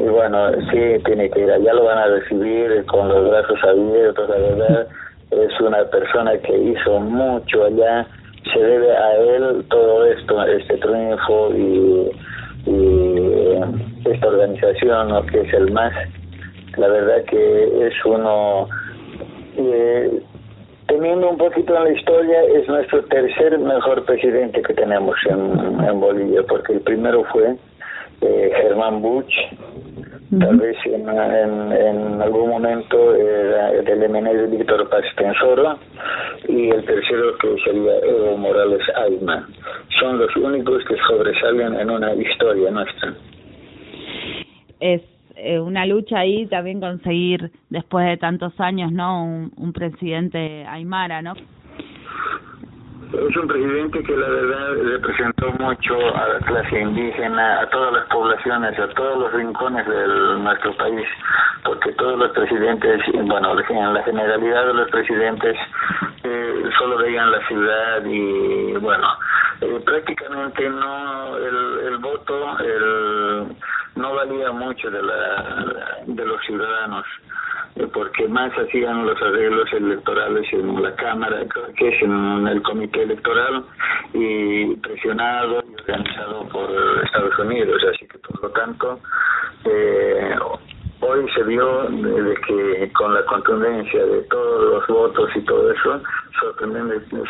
y 0.00 0.08
bueno, 0.08 0.52
sí, 0.70 1.02
tiene 1.04 1.30
que 1.30 1.40
ir 1.40 1.50
allá, 1.50 1.74
lo 1.74 1.84
van 1.84 1.98
a 1.98 2.06
recibir 2.06 2.84
con 2.86 3.08
los 3.08 3.28
brazos 3.28 3.58
abiertos, 3.64 4.28
la 4.28 4.36
verdad, 4.36 4.86
es 5.30 5.60
una 5.60 5.84
persona 5.84 6.38
que 6.38 6.56
hizo 6.56 7.00
mucho 7.00 7.64
allá, 7.64 8.06
se 8.52 8.60
debe 8.60 8.96
a 8.96 9.16
él 9.16 9.64
todo 9.68 10.06
esto, 10.06 10.44
este 10.44 10.76
triunfo 10.76 11.52
y 11.56 12.10
y 12.66 13.56
esta 14.04 14.28
organización 14.28 15.08
¿no? 15.08 15.24
que 15.26 15.40
es 15.40 15.52
el 15.54 15.72
MAS 15.72 15.94
la 16.76 16.88
verdad 16.88 17.24
que 17.24 17.86
es 17.86 17.94
uno 18.04 18.68
eh, 19.60 20.22
teniendo 20.86 21.30
un 21.30 21.38
poquito 21.38 21.76
en 21.76 21.84
la 21.84 21.92
historia 21.92 22.42
es 22.42 22.68
nuestro 22.68 23.04
tercer 23.04 23.58
mejor 23.58 24.04
presidente 24.04 24.62
que 24.62 24.74
tenemos 24.74 25.16
en, 25.28 25.88
en 25.88 26.00
Bolivia 26.00 26.42
porque 26.48 26.74
el 26.74 26.80
primero 26.80 27.24
fue 27.32 27.56
eh, 28.22 28.52
Germán 28.62 29.00
Buch 29.00 29.32
tal 30.38 30.58
vez 30.58 30.76
en, 30.84 31.08
en, 31.08 31.72
en 31.72 32.22
algún 32.22 32.50
momento 32.50 33.16
era 33.16 33.72
el 33.72 34.08
MNE 34.08 34.46
Víctor 34.46 34.88
Paz 34.88 35.04
Tensoro 35.16 35.78
y 36.46 36.70
el 36.70 36.84
tercero 36.84 37.36
que 37.38 37.56
sería 37.64 37.98
Evo 37.98 38.36
Morales 38.36 38.82
Ayman. 38.94 39.46
Son 39.98 40.18
los 40.18 40.34
únicos 40.36 40.84
que 40.84 40.96
sobresalen 41.08 41.74
en 41.74 41.90
una 41.90 42.14
historia 42.14 42.70
nuestra. 42.70 43.14
Es 44.78 45.02
eh, 45.42 45.58
una 45.58 45.86
lucha 45.86 46.18
ahí 46.18 46.46
también 46.46 46.80
conseguir 46.80 47.50
después 47.70 48.06
de 48.06 48.16
tantos 48.16 48.58
años, 48.60 48.92
¿no? 48.92 49.24
Un, 49.24 49.72
presidente 49.72 50.66
aymara, 50.66 51.22
¿no? 51.22 51.34
es 51.34 53.36
un 53.36 53.48
presidente 53.48 54.02
que 54.04 54.16
la 54.16 54.28
verdad 54.28 54.74
representó 54.84 55.52
mucho 55.58 55.94
a 56.14 56.28
la 56.28 56.38
clase 56.46 56.80
indígena, 56.80 57.60
a 57.60 57.70
todas 57.70 57.92
las 57.92 58.06
poblaciones, 58.06 58.78
a 58.78 58.88
todos 58.88 59.18
los 59.18 59.32
rincones 59.32 59.84
de 59.86 60.06
nuestro 60.38 60.76
país, 60.76 61.06
porque 61.64 61.92
todos 61.92 62.18
los 62.18 62.30
presidentes, 62.30 63.00
bueno, 63.24 63.58
en 63.58 63.94
la 63.94 64.02
generalidad 64.04 64.66
de 64.66 64.74
los 64.74 64.90
presidentes 64.90 65.56
eh, 66.22 66.70
solo 66.78 66.98
veían 66.98 67.32
la 67.32 67.46
ciudad 67.48 68.04
y 68.04 68.72
bueno, 68.78 69.08
eh, 69.60 69.80
prácticamente 69.84 70.70
no 70.70 71.36
el, 71.36 71.86
el 71.86 71.98
voto 71.98 72.58
el, 72.60 73.56
no 74.00 74.14
valía 74.14 74.50
mucho 74.52 74.90
de 74.90 75.02
la 75.02 76.00
de 76.06 76.24
los 76.24 76.40
ciudadanos 76.44 77.06
porque 77.92 78.28
más 78.28 78.52
hacían 78.52 79.06
los 79.06 79.20
arreglos 79.22 79.72
electorales 79.72 80.46
en 80.52 80.82
la 80.82 80.94
Cámara, 80.96 81.46
que 81.76 81.88
es 81.88 82.02
en 82.02 82.46
el 82.46 82.62
Comité 82.62 83.02
Electoral, 83.02 83.64
y 84.12 84.74
presionado 84.76 85.62
y 85.68 85.74
organizado 85.80 86.48
por 86.48 86.70
Estados 87.04 87.38
Unidos. 87.38 87.82
Así 87.94 88.06
que, 88.06 88.18
por 88.18 88.42
lo 88.42 88.50
tanto, 88.50 89.00
eh, 89.64 90.34
hoy 91.00 91.26
se 91.34 91.42
vio 91.44 91.84
de 91.84 92.34
que 92.46 92.92
con 92.92 93.14
la 93.14 93.24
contundencia 93.24 94.04
de 94.04 94.22
todos 94.22 94.72
los 94.72 94.86
votos 94.88 95.30
y 95.34 95.40
todo 95.42 95.70
eso, 95.72 96.02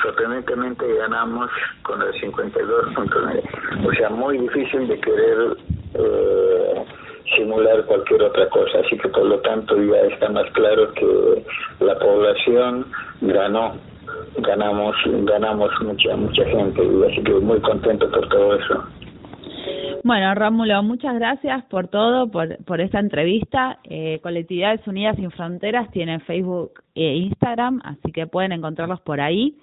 sorprendentemente 0.03 0.95
ganamos 0.95 1.51
con 1.83 2.01
el 2.03 2.13
52.9. 2.15 3.87
O 3.87 3.93
sea, 3.93 4.11
muy 4.11 4.39
difícil 4.39 4.89
de 4.89 5.01
querer. 5.01 5.57
Eh, 5.95 6.40
simular 7.51 7.85
cualquier 7.85 8.23
otra 8.23 8.49
cosa. 8.49 8.79
Así 8.85 8.97
que 8.97 9.09
por 9.09 9.27
lo 9.27 9.41
tanto 9.41 9.77
ya 9.83 10.01
está 10.13 10.29
más 10.31 10.51
claro 10.53 10.93
que 10.95 11.45
la 11.85 11.99
población 11.99 12.87
ganó, 13.21 13.75
ganamos, 14.39 14.97
ganamos 15.25 15.71
mucha 15.83 16.17
mucha 16.17 16.45
gente 16.45 16.83
y 16.85 17.13
así 17.13 17.23
que 17.23 17.33
muy 17.33 17.61
contento 17.61 18.11
por 18.11 18.29
todo 18.29 18.57
eso. 18.57 18.85
Bueno, 20.03 20.35
Rómulo, 20.35 20.83
muchas 20.83 21.15
gracias 21.15 21.63
por 21.67 21.89
todo, 21.89 22.31
por, 22.31 22.81
esta 22.81 23.01
entrevista. 23.01 23.79
Eh, 23.85 24.19
Colectividades 24.23 24.87
Unidas 24.87 25.17
Sin 25.17 25.31
Fronteras 25.31 25.91
tiene 25.91 26.21
Facebook 26.21 26.73
e 26.95 27.17
Instagram, 27.17 27.83
así 27.85 28.11
que 28.11 28.27
pueden 28.27 28.53
encontrarlos 28.53 29.01
por 29.03 29.21
ahí. 29.21 29.57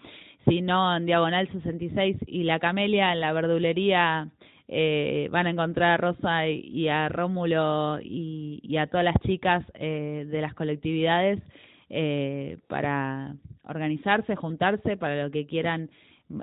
Si 0.48 0.62
no, 0.62 0.96
en 0.96 1.08
Diagonal 1.08 1.50
66 1.52 2.18
y 2.28 2.44
La 2.44 2.60
Camelia, 2.60 3.14
en 3.14 3.20
la 3.20 3.34
verdulería 3.34 4.28
eh, 4.68 5.30
van 5.32 5.48
a 5.48 5.52
encontrar 5.52 5.92
a 5.92 5.98
Rosa 5.98 6.48
y, 6.48 6.90
a 6.90 7.10
Rómulo 7.10 8.00
y, 8.02 8.60
y, 8.64 8.78
a 8.78 8.88
todas 8.88 9.06
las 9.06 9.16
chicas 9.22 9.66
eh, 9.76 10.26
de 10.28 10.42
las 10.42 10.54
colectividades 10.54 11.42
eh, 11.90 12.58
para 12.68 13.34
organizarse, 13.64 14.36
juntarse, 14.36 14.98
para 14.98 15.24
lo 15.24 15.32
que 15.32 15.48
quieran, 15.48 15.90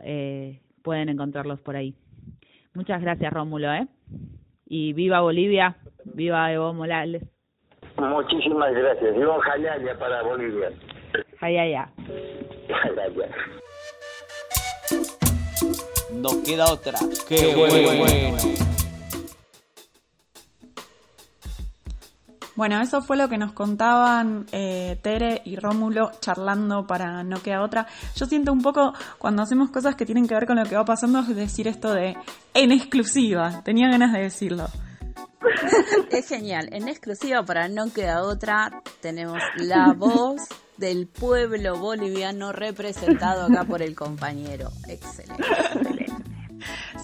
eh, 0.02 0.60
pueden 0.82 1.10
encontrarlos 1.10 1.60
por 1.60 1.76
ahí. 1.76 1.94
Muchas 2.74 3.00
gracias, 3.02 3.32
Rómulo, 3.32 3.72
¿eh? 3.72 3.86
Y 4.66 4.94
viva 4.94 5.20
Bolivia, 5.20 5.76
viva 6.04 6.50
Evo 6.50 6.72
Morales. 6.72 7.22
Muchísimas 7.98 8.72
gracias. 8.72 9.14
Viva 9.14 9.40
Jayaya 9.42 9.98
para 9.98 10.22
Bolivia. 10.22 10.70
Jayaya. 11.38 11.90
Jayaya. 12.68 13.28
No 16.14 16.42
queda 16.42 16.72
otra. 16.72 16.98
¡Qué, 17.28 17.36
Qué 17.36 17.54
bueno. 17.54 17.98
bueno! 17.98 18.36
Bueno, 22.56 22.80
eso 22.80 23.02
fue 23.02 23.16
lo 23.16 23.28
que 23.28 23.36
nos 23.36 23.52
contaban 23.52 24.46
eh, 24.52 24.96
Tere 25.02 25.42
y 25.44 25.56
Rómulo 25.56 26.12
charlando 26.20 26.86
para 26.86 27.24
No 27.24 27.42
Queda 27.42 27.62
Otra. 27.62 27.88
Yo 28.14 28.26
siento 28.26 28.52
un 28.52 28.62
poco, 28.62 28.94
cuando 29.18 29.42
hacemos 29.42 29.70
cosas 29.70 29.96
que 29.96 30.06
tienen 30.06 30.28
que 30.28 30.34
ver 30.34 30.46
con 30.46 30.56
lo 30.56 30.64
que 30.64 30.76
va 30.76 30.84
pasando, 30.84 31.18
es 31.18 31.34
decir 31.34 31.66
esto 31.66 31.92
de 31.92 32.16
en 32.54 32.70
exclusiva. 32.70 33.62
Tenía 33.64 33.88
ganas 33.88 34.12
de 34.12 34.20
decirlo. 34.20 34.68
Es 36.10 36.28
genial. 36.28 36.68
En 36.72 36.88
exclusiva 36.88 37.44
para 37.44 37.68
No 37.68 37.92
Queda 37.92 38.22
Otra 38.22 38.82
tenemos 39.00 39.38
la 39.56 39.92
voz 39.92 40.42
del 40.76 41.06
pueblo 41.06 41.78
boliviano 41.78 42.52
representado 42.52 43.46
acá 43.46 43.64
por 43.64 43.82
el 43.82 43.94
compañero. 43.94 44.70
Excelente. 44.88 45.42
excelente. 45.42 46.33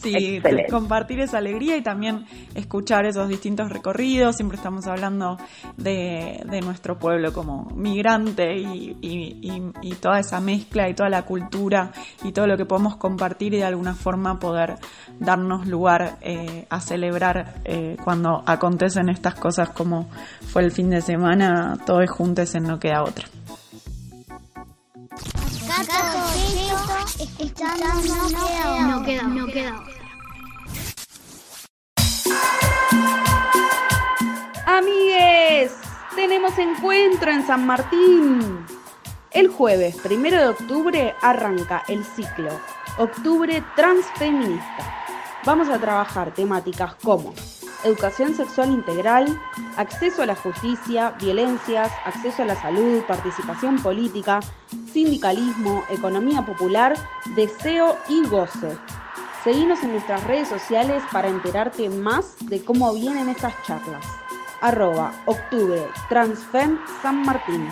Sí, 0.01 0.37
Excelente. 0.37 0.70
compartir 0.70 1.20
esa 1.20 1.38
alegría 1.38 1.77
y 1.77 1.83
también 1.83 2.25
escuchar 2.55 3.07
esos 3.07 3.29
distintos 3.29 3.70
recorridos. 3.70 4.37
Siempre 4.37 4.57
estamos 4.57 4.87
hablando 4.87 5.38
de, 5.77 6.42
de 6.49 6.61
nuestro 6.61 6.99
pueblo 6.99 7.33
como 7.33 7.70
migrante 7.75 8.57
y, 8.57 8.96
y, 9.01 9.38
y, 9.42 9.73
y, 9.83 9.94
toda 9.94 10.20
esa 10.20 10.40
mezcla 10.40 10.88
y 10.88 10.94
toda 10.94 11.09
la 11.09 11.23
cultura 11.23 11.92
y 12.23 12.33
todo 12.33 12.46
lo 12.46 12.57
que 12.57 12.64
podemos 12.64 12.96
compartir 12.96 13.55
y 13.55 13.59
de 13.59 13.64
alguna 13.64 13.94
forma 13.94 14.38
poder 14.38 14.77
darnos 15.18 15.66
lugar 15.66 16.18
eh, 16.20 16.66
a 16.70 16.81
celebrar 16.81 17.61
eh, 17.64 17.96
cuando 18.03 18.42
acontecen 18.46 19.09
estas 19.09 19.35
cosas 19.35 19.70
como 19.70 20.09
fue 20.49 20.62
el 20.62 20.70
fin 20.70 20.90
de 20.90 21.01
semana, 21.01 21.77
todos 21.85 22.09
juntos 22.11 22.55
en 22.55 22.64
No 22.64 22.79
Queda 22.79 23.03
Otra. 23.03 23.27
Escuchando 27.40 27.87
no 27.87 28.29
queda, 28.29 28.87
no 28.87 29.03
queda, 29.05 29.22
no 29.22 29.46
queda. 29.46 29.85
Amigues, 34.66 35.72
tenemos 36.14 36.59
encuentro 36.59 37.31
en 37.31 37.46
San 37.46 37.66
Martín. 37.66 38.66
El 39.31 39.48
jueves 39.48 39.96
primero 39.96 40.38
de 40.38 40.48
octubre 40.48 41.14
arranca 41.22 41.85
el 41.88 42.05
ciclo 42.05 42.61
Octubre 42.98 43.62
Transfeminista. 43.76 44.94
Vamos 45.44 45.68
a 45.68 45.79
trabajar 45.79 46.35
temáticas 46.35 46.94
como 46.96 47.33
educación 47.85 48.35
sexual 48.35 48.71
integral, 48.71 49.27
acceso 49.77 50.23
a 50.23 50.27
la 50.27 50.35
justicia, 50.35 51.14
violencias, 51.21 51.90
acceso 52.05 52.43
a 52.43 52.47
la 52.47 52.61
salud, 52.61 53.03
participación 53.07 53.83
política, 53.83 54.40
sindicalismo, 54.93 55.85
economía 55.90 56.45
popular, 56.45 56.95
deseo 57.35 57.97
y 58.09 58.27
goce. 58.27 58.77
Seguimos 59.45 59.83
en 59.83 59.93
nuestras 59.93 60.23
redes 60.25 60.49
sociales 60.49 61.03
para 61.11 61.29
enterarte 61.29 61.88
más 61.88 62.37
de 62.40 62.62
cómo 62.62 62.93
vienen 62.93 63.29
estas 63.29 63.55
charlas. 63.64 64.05
Arroba 64.61 65.12
Octubre 65.25 65.88
Transfem 66.11 66.79
San 67.03 67.23
Martín. 67.23 67.66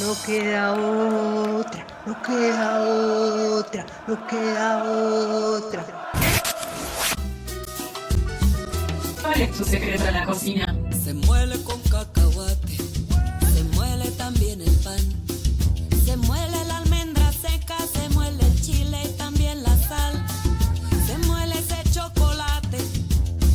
No 0.00 0.16
queda 0.26 0.72
otra, 0.72 1.86
no 2.04 2.22
queda 2.22 2.80
otra, 2.82 3.86
no 4.06 4.26
queda 4.26 4.84
otra. 4.84 5.86
¿Cuál 9.22 9.40
es 9.42 9.56
tu 9.56 9.64
secreto 9.64 10.04
en 10.06 10.14
la 10.14 10.24
cocina? 10.24 10.76
Se 11.04 11.14
muele 11.14 11.62
con 11.62 11.80
cacahuate, 11.82 12.76
se 12.76 13.64
muele 13.74 14.10
también 14.12 14.60
el 14.60 14.74
pan, 14.78 14.98
se 16.04 16.16
muele 16.16 16.64
la 16.66 16.78
almendra 16.78 17.32
seca, 17.32 17.76
se 17.92 18.08
muele 18.10 18.44
el 18.44 18.60
chile 18.60 18.98
y 19.04 19.08
también 19.16 19.62
la 19.62 19.76
sal, 19.76 20.26
se 21.06 21.18
muele 21.26 21.58
ese 21.58 21.90
chocolate, 21.92 22.78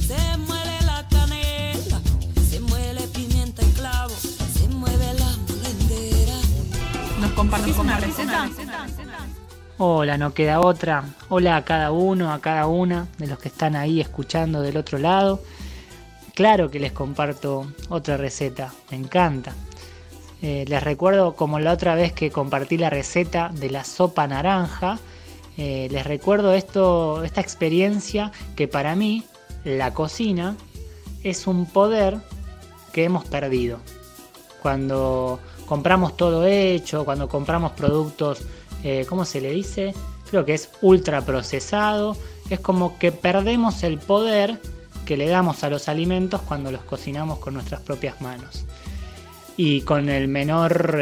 se 0.08 0.38
muele 0.38 0.81
la 0.86 1.08
canela, 1.10 2.01
se 2.49 2.60
muele 2.60 3.01
pimienta 3.08 3.62
y 3.62 3.71
clavo, 3.71 4.13
se 4.53 4.67
mueve 4.69 5.13
la 5.13 5.31
molendera. 5.47 6.38
¿Nos 7.19 7.31
compartís 7.31 7.77
una 7.77 7.99
receta? 7.99 8.49
Hola, 9.77 10.17
no 10.17 10.33
queda 10.33 10.61
otra. 10.61 11.03
Hola 11.27 11.57
a 11.57 11.65
cada 11.65 11.91
uno, 11.91 12.31
a 12.31 12.39
cada 12.39 12.65
una 12.65 13.09
de 13.17 13.27
los 13.27 13.39
que 13.39 13.49
están 13.49 13.75
ahí 13.75 13.99
escuchando 13.99 14.61
del 14.61 14.77
otro 14.77 14.97
lado. 14.99 15.41
Claro 16.33 16.71
que 16.71 16.79
les 16.79 16.93
comparto 16.93 17.67
otra 17.89 18.15
receta, 18.15 18.73
me 18.89 18.95
encanta. 18.95 19.53
Eh, 20.41 20.63
les 20.69 20.81
recuerdo 20.81 21.35
como 21.35 21.59
la 21.59 21.73
otra 21.73 21.93
vez 21.93 22.13
que 22.13 22.31
compartí 22.31 22.77
la 22.77 22.89
receta 22.89 23.51
de 23.53 23.69
la 23.69 23.83
sopa 23.83 24.25
naranja. 24.27 24.97
eh, 25.57 25.89
les 25.91 26.05
recuerdo 26.05 26.53
esto, 26.53 27.25
esta 27.25 27.41
experiencia 27.41 28.31
que 28.55 28.69
para 28.69 28.95
mí 28.95 29.25
la 29.65 29.93
cocina 29.93 30.55
es 31.21 31.47
un 31.47 31.65
poder 31.65 32.17
que 32.93 33.03
hemos 33.03 33.25
perdido. 33.25 33.79
Cuando 34.61 35.39
compramos 35.65 36.15
todo 36.15 36.45
hecho, 36.45 37.03
cuando 37.03 37.27
compramos 37.27 37.73
productos, 37.73 38.41
eh, 38.83 39.05
¿cómo 39.07 39.25
se 39.25 39.41
le 39.41 39.51
dice? 39.51 39.93
Creo 40.29 40.45
que 40.45 40.53
es 40.53 40.69
ultra 40.81 41.21
procesado. 41.21 42.17
Es 42.49 42.59
como 42.59 42.97
que 42.97 43.11
perdemos 43.11 43.83
el 43.83 43.97
poder 43.97 44.59
que 45.05 45.17
le 45.17 45.27
damos 45.27 45.63
a 45.63 45.69
los 45.69 45.88
alimentos 45.88 46.41
cuando 46.41 46.71
los 46.71 46.83
cocinamos 46.83 47.39
con 47.39 47.53
nuestras 47.53 47.81
propias 47.81 48.21
manos. 48.21 48.65
Y 49.57 49.81
con 49.81 50.09
el 50.09 50.27
menor, 50.27 50.97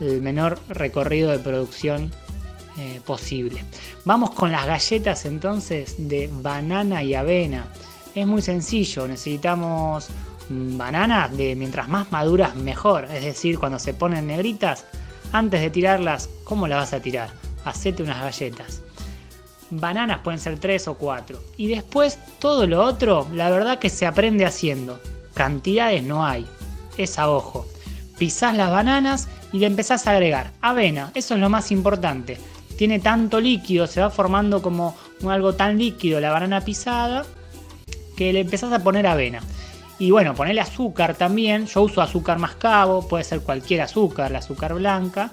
menor 0.00 0.58
recorrido 0.68 1.30
de 1.30 1.38
producción 1.38 2.12
eh, 2.78 3.02
posible. 3.04 3.62
Vamos 4.06 4.30
con 4.30 4.50
las 4.50 4.64
galletas 4.64 5.26
entonces 5.26 5.94
de 5.98 6.30
banana 6.32 7.02
y 7.02 7.14
avena. 7.14 7.66
Es 8.14 8.26
muy 8.26 8.40
sencillo, 8.40 9.06
necesitamos 9.06 10.08
mm, 10.48 10.78
bananas 10.78 11.36
de 11.36 11.54
mientras 11.54 11.86
más 11.88 12.10
maduras 12.10 12.56
mejor, 12.56 13.04
es 13.12 13.24
decir, 13.24 13.58
cuando 13.58 13.78
se 13.78 13.92
ponen 13.92 14.26
negritas, 14.26 14.86
antes 15.32 15.60
de 15.60 15.70
tirarlas, 15.70 16.28
¿cómo 16.44 16.68
las 16.68 16.78
vas 16.78 16.92
a 16.92 17.00
tirar? 17.00 17.30
Hacete 17.64 18.02
unas 18.02 18.20
galletas. 18.20 18.82
Bananas 19.70 20.20
pueden 20.22 20.38
ser 20.38 20.58
tres 20.58 20.86
o 20.88 20.94
cuatro. 20.94 21.42
Y 21.56 21.68
después 21.68 22.18
todo 22.38 22.66
lo 22.66 22.84
otro, 22.84 23.26
la 23.32 23.50
verdad 23.50 23.78
que 23.78 23.88
se 23.88 24.06
aprende 24.06 24.44
haciendo. 24.44 25.00
Cantidades 25.34 26.02
no 26.02 26.26
hay, 26.26 26.46
es 26.98 27.18
a 27.18 27.30
ojo. 27.30 27.66
Pisás 28.18 28.56
las 28.56 28.70
bananas 28.70 29.28
y 29.52 29.58
le 29.58 29.66
empezás 29.66 30.06
a 30.06 30.12
agregar 30.12 30.52
avena, 30.60 31.10
eso 31.14 31.34
es 31.34 31.40
lo 31.40 31.48
más 31.48 31.72
importante. 31.72 32.38
Tiene 32.76 33.00
tanto 33.00 33.40
líquido, 33.40 33.86
se 33.86 34.00
va 34.00 34.10
formando 34.10 34.60
como 34.60 34.94
algo 35.26 35.54
tan 35.54 35.78
líquido 35.78 36.20
la 36.20 36.32
banana 36.32 36.60
pisada 36.60 37.24
que 38.16 38.32
le 38.32 38.40
empezás 38.40 38.72
a 38.72 38.82
poner 38.82 39.06
avena. 39.06 39.40
Y 39.98 40.10
bueno, 40.10 40.34
ponerle 40.34 40.60
azúcar 40.60 41.14
también. 41.14 41.66
Yo 41.66 41.82
uso 41.82 42.02
azúcar 42.02 42.38
mascabo, 42.38 43.06
puede 43.06 43.24
ser 43.24 43.40
cualquier 43.40 43.82
azúcar, 43.82 44.30
la 44.30 44.38
azúcar 44.38 44.74
blanca. 44.74 45.30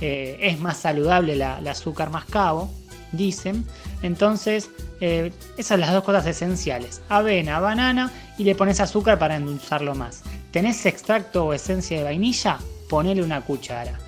Eh, 0.00 0.38
es 0.40 0.60
más 0.60 0.76
saludable 0.78 1.36
la, 1.36 1.60
la 1.60 1.72
azúcar 1.72 2.10
mascabo, 2.10 2.70
dicen. 3.12 3.64
Entonces, 4.02 4.70
eh, 5.00 5.32
esas 5.56 5.66
son 5.66 5.80
las 5.80 5.92
dos 5.92 6.04
cosas 6.04 6.26
esenciales. 6.26 7.02
Avena, 7.08 7.60
banana 7.60 8.12
y 8.38 8.44
le 8.44 8.54
pones 8.54 8.80
azúcar 8.80 9.18
para 9.18 9.36
endulzarlo 9.36 9.94
más. 9.94 10.22
¿Tenés 10.50 10.84
extracto 10.86 11.46
o 11.46 11.52
esencia 11.52 11.98
de 11.98 12.04
vainilla? 12.04 12.58
Ponele 12.88 13.22
una 13.22 13.40
cuchara. 13.40 13.98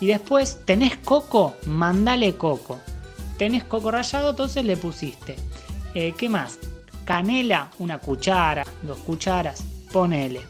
Y 0.00 0.06
después, 0.06 0.60
¿tenés 0.64 0.96
coco? 0.96 1.56
Mandale 1.66 2.34
coco. 2.34 2.80
¿Tenés 3.38 3.64
coco 3.64 3.90
rallado? 3.90 4.30
Entonces 4.30 4.64
le 4.64 4.76
pusiste. 4.76 5.36
Eh, 5.94 6.14
¿Qué 6.16 6.28
más? 6.28 6.58
Canela, 7.06 7.70
una 7.78 7.98
cuchara, 7.98 8.64
dos 8.82 8.98
cucharas, 8.98 9.62
ponele. 9.92 10.42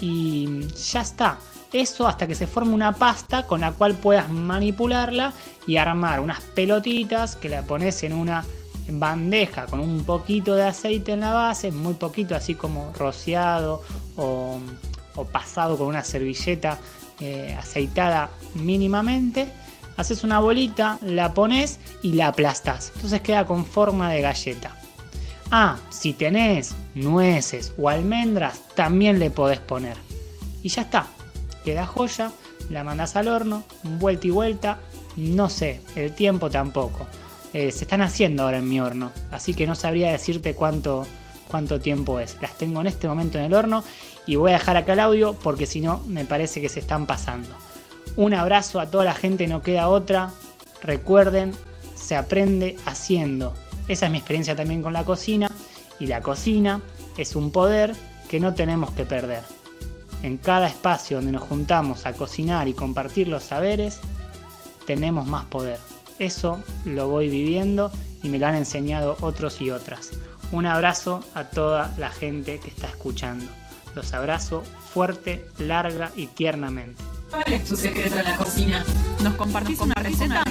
Y 0.00 0.66
ya 0.68 1.02
está. 1.02 1.36
Eso 1.72 2.06
hasta 2.06 2.26
que 2.26 2.34
se 2.34 2.46
forme 2.46 2.72
una 2.72 2.92
pasta 2.92 3.46
con 3.46 3.60
la 3.60 3.72
cual 3.72 3.94
puedas 3.94 4.30
manipularla 4.30 5.32
y 5.66 5.76
armar 5.76 6.20
unas 6.20 6.40
pelotitas 6.40 7.36
que 7.36 7.48
la 7.48 7.62
pones 7.62 8.02
en 8.04 8.12
una 8.12 8.44
bandeja 8.88 9.66
con 9.66 9.80
un 9.80 10.04
poquito 10.04 10.54
de 10.54 10.64
aceite 10.64 11.12
en 11.12 11.20
la 11.20 11.32
base, 11.32 11.70
muy 11.70 11.94
poquito, 11.94 12.34
así 12.34 12.54
como 12.54 12.92
rociado 12.96 13.82
o, 14.16 14.58
pasado 15.32 15.76
con 15.76 15.88
una 15.88 16.02
servilleta 16.02 16.78
eh, 17.18 17.56
aceitada 17.58 18.30
mínimamente. 18.54 19.48
Haces 19.96 20.24
una 20.24 20.38
bolita, 20.40 20.98
la 21.02 21.34
pones 21.34 21.78
y 22.02 22.12
la 22.12 22.28
aplastas. 22.28 22.92
Entonces 22.94 23.20
queda 23.20 23.44
con 23.44 23.66
forma 23.66 24.10
de 24.10 24.22
galleta. 24.22 24.79
Ah, 25.52 25.78
si 25.90 26.12
tenés 26.12 26.76
nueces 26.94 27.72
o 27.76 27.88
almendras, 27.88 28.60
también 28.76 29.18
le 29.18 29.30
podés 29.30 29.58
poner. 29.58 29.96
Y 30.62 30.68
ya 30.68 30.82
está. 30.82 31.08
Queda 31.64 31.86
joya, 31.86 32.30
la 32.70 32.84
mandas 32.84 33.16
al 33.16 33.26
horno, 33.26 33.64
vuelta 33.82 34.28
y 34.28 34.30
vuelta. 34.30 34.78
No 35.16 35.50
sé, 35.50 35.80
el 35.96 36.14
tiempo 36.14 36.50
tampoco. 36.50 37.06
Eh, 37.52 37.72
se 37.72 37.82
están 37.82 38.00
haciendo 38.00 38.44
ahora 38.44 38.58
en 38.58 38.68
mi 38.68 38.80
horno, 38.80 39.10
así 39.32 39.52
que 39.54 39.66
no 39.66 39.74
sabría 39.74 40.12
decirte 40.12 40.54
cuánto, 40.54 41.04
cuánto 41.48 41.80
tiempo 41.80 42.20
es. 42.20 42.36
Las 42.40 42.56
tengo 42.56 42.80
en 42.80 42.86
este 42.86 43.08
momento 43.08 43.38
en 43.38 43.46
el 43.46 43.54
horno 43.54 43.82
y 44.26 44.36
voy 44.36 44.52
a 44.52 44.58
dejar 44.58 44.76
acá 44.76 44.92
el 44.92 45.00
audio 45.00 45.32
porque 45.34 45.66
si 45.66 45.80
no 45.80 46.00
me 46.06 46.24
parece 46.24 46.60
que 46.60 46.68
se 46.68 46.78
están 46.78 47.06
pasando. 47.06 47.48
Un 48.14 48.34
abrazo 48.34 48.78
a 48.78 48.86
toda 48.86 49.04
la 49.04 49.14
gente, 49.14 49.48
no 49.48 49.62
queda 49.62 49.88
otra. 49.88 50.30
Recuerden, 50.80 51.52
se 51.96 52.14
aprende 52.14 52.76
haciendo. 52.86 53.52
Esa 53.88 54.06
es 54.06 54.12
mi 54.12 54.18
experiencia 54.18 54.56
también 54.56 54.82
con 54.82 54.92
la 54.92 55.04
cocina 55.04 55.50
y 55.98 56.06
la 56.06 56.20
cocina 56.22 56.80
es 57.16 57.36
un 57.36 57.50
poder 57.50 57.94
que 58.28 58.40
no 58.40 58.54
tenemos 58.54 58.90
que 58.92 59.04
perder. 59.04 59.42
En 60.22 60.36
cada 60.36 60.68
espacio 60.68 61.16
donde 61.16 61.32
nos 61.32 61.42
juntamos 61.42 62.06
a 62.06 62.12
cocinar 62.12 62.68
y 62.68 62.74
compartir 62.74 63.28
los 63.28 63.44
saberes, 63.44 64.00
tenemos 64.86 65.26
más 65.26 65.44
poder. 65.46 65.78
Eso 66.18 66.62
lo 66.84 67.08
voy 67.08 67.28
viviendo 67.28 67.90
y 68.22 68.28
me 68.28 68.38
lo 68.38 68.46
han 68.46 68.54
enseñado 68.54 69.16
otros 69.20 69.60
y 69.60 69.70
otras. 69.70 70.10
Un 70.52 70.66
abrazo 70.66 71.24
a 71.34 71.44
toda 71.44 71.94
la 71.96 72.10
gente 72.10 72.58
que 72.58 72.68
está 72.68 72.88
escuchando. 72.88 73.46
Los 73.94 74.12
abrazo 74.12 74.62
fuerte, 74.92 75.46
larga 75.58 76.10
y 76.16 76.26
tiernamente. 76.26 77.02
¿Cuál 77.30 77.52
es 77.52 77.64
tu 77.64 77.76
secreto 77.76 78.18
en 78.18 78.24
la 78.24 78.36
cocina? 78.36 78.84
¿Nos 79.22 79.34
compartís 79.34 79.80
una 79.80 79.94
receta? 79.94 80.44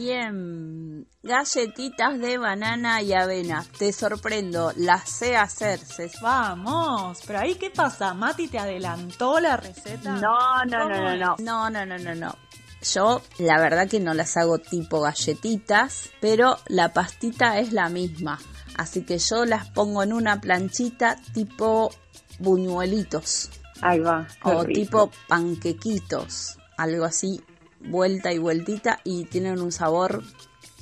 Bien, 0.00 1.08
galletitas 1.24 2.20
de 2.20 2.38
banana 2.38 3.02
y 3.02 3.12
avena. 3.14 3.64
Te 3.80 3.92
sorprendo, 3.92 4.72
las 4.76 5.10
sé 5.10 5.36
hacer. 5.36 5.80
Vamos, 6.22 7.20
pero 7.26 7.40
ahí 7.40 7.56
qué 7.56 7.70
pasa, 7.70 8.14
Mati 8.14 8.46
te 8.46 8.60
adelantó 8.60 9.40
la 9.40 9.56
receta. 9.56 10.12
No, 10.12 10.64
no, 10.66 10.84
¿Cómo 10.84 10.94
no, 10.94 11.02
no, 11.02 11.16
no. 11.16 11.36
No, 11.40 11.70
no, 11.70 11.84
no, 11.84 11.98
no, 11.98 12.14
no. 12.14 12.36
Yo, 12.80 13.22
la 13.38 13.58
verdad 13.58 13.88
que 13.88 13.98
no 13.98 14.14
las 14.14 14.36
hago 14.36 14.58
tipo 14.58 15.00
galletitas, 15.00 16.10
pero 16.20 16.58
la 16.68 16.92
pastita 16.92 17.58
es 17.58 17.72
la 17.72 17.88
misma. 17.88 18.38
Así 18.76 19.02
que 19.02 19.18
yo 19.18 19.44
las 19.46 19.68
pongo 19.70 20.04
en 20.04 20.12
una 20.12 20.40
planchita 20.40 21.16
tipo 21.34 21.90
buñuelitos. 22.38 23.50
Ahí 23.80 23.98
va. 23.98 24.28
O 24.44 24.62
rico. 24.62 24.80
tipo 24.80 25.10
panquequitos. 25.26 26.56
Algo 26.76 27.04
así, 27.04 27.42
vuelta 27.80 28.32
y 28.32 28.38
vueltita. 28.38 29.00
Y 29.04 29.24
tienen 29.24 29.60
un 29.60 29.72
sabor 29.72 30.22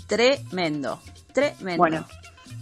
tremendo. 0.07 1.01
Tremendo. 1.33 1.77
Bueno, 1.79 2.07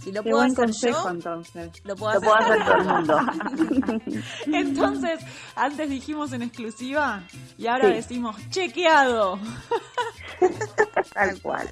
Si 0.03 0.11
lo 0.11 0.21
Qué 0.23 0.29
puedo 0.29 0.43
hacer 0.43 0.55
consejo, 0.55 1.03
yo, 1.03 1.09
entonces. 1.09 1.71
lo 1.83 1.95
puedo 1.95 2.19
Lo 2.19 2.19
hacer, 2.19 2.29
puedo 2.29 2.51
hacer 2.51 2.65
todo 2.65 2.77
el 2.77 2.85
mundo. 2.85 4.11
Entonces, 4.47 5.19
antes 5.55 5.89
dijimos 5.89 6.31
en 6.33 6.43
exclusiva 6.43 7.23
y 7.57 7.65
ahora 7.67 7.87
Sí. 7.89 7.93
decimos 7.95 8.35
chequeado. 8.49 9.39
Tal 11.13 11.41
cual. 11.41 11.69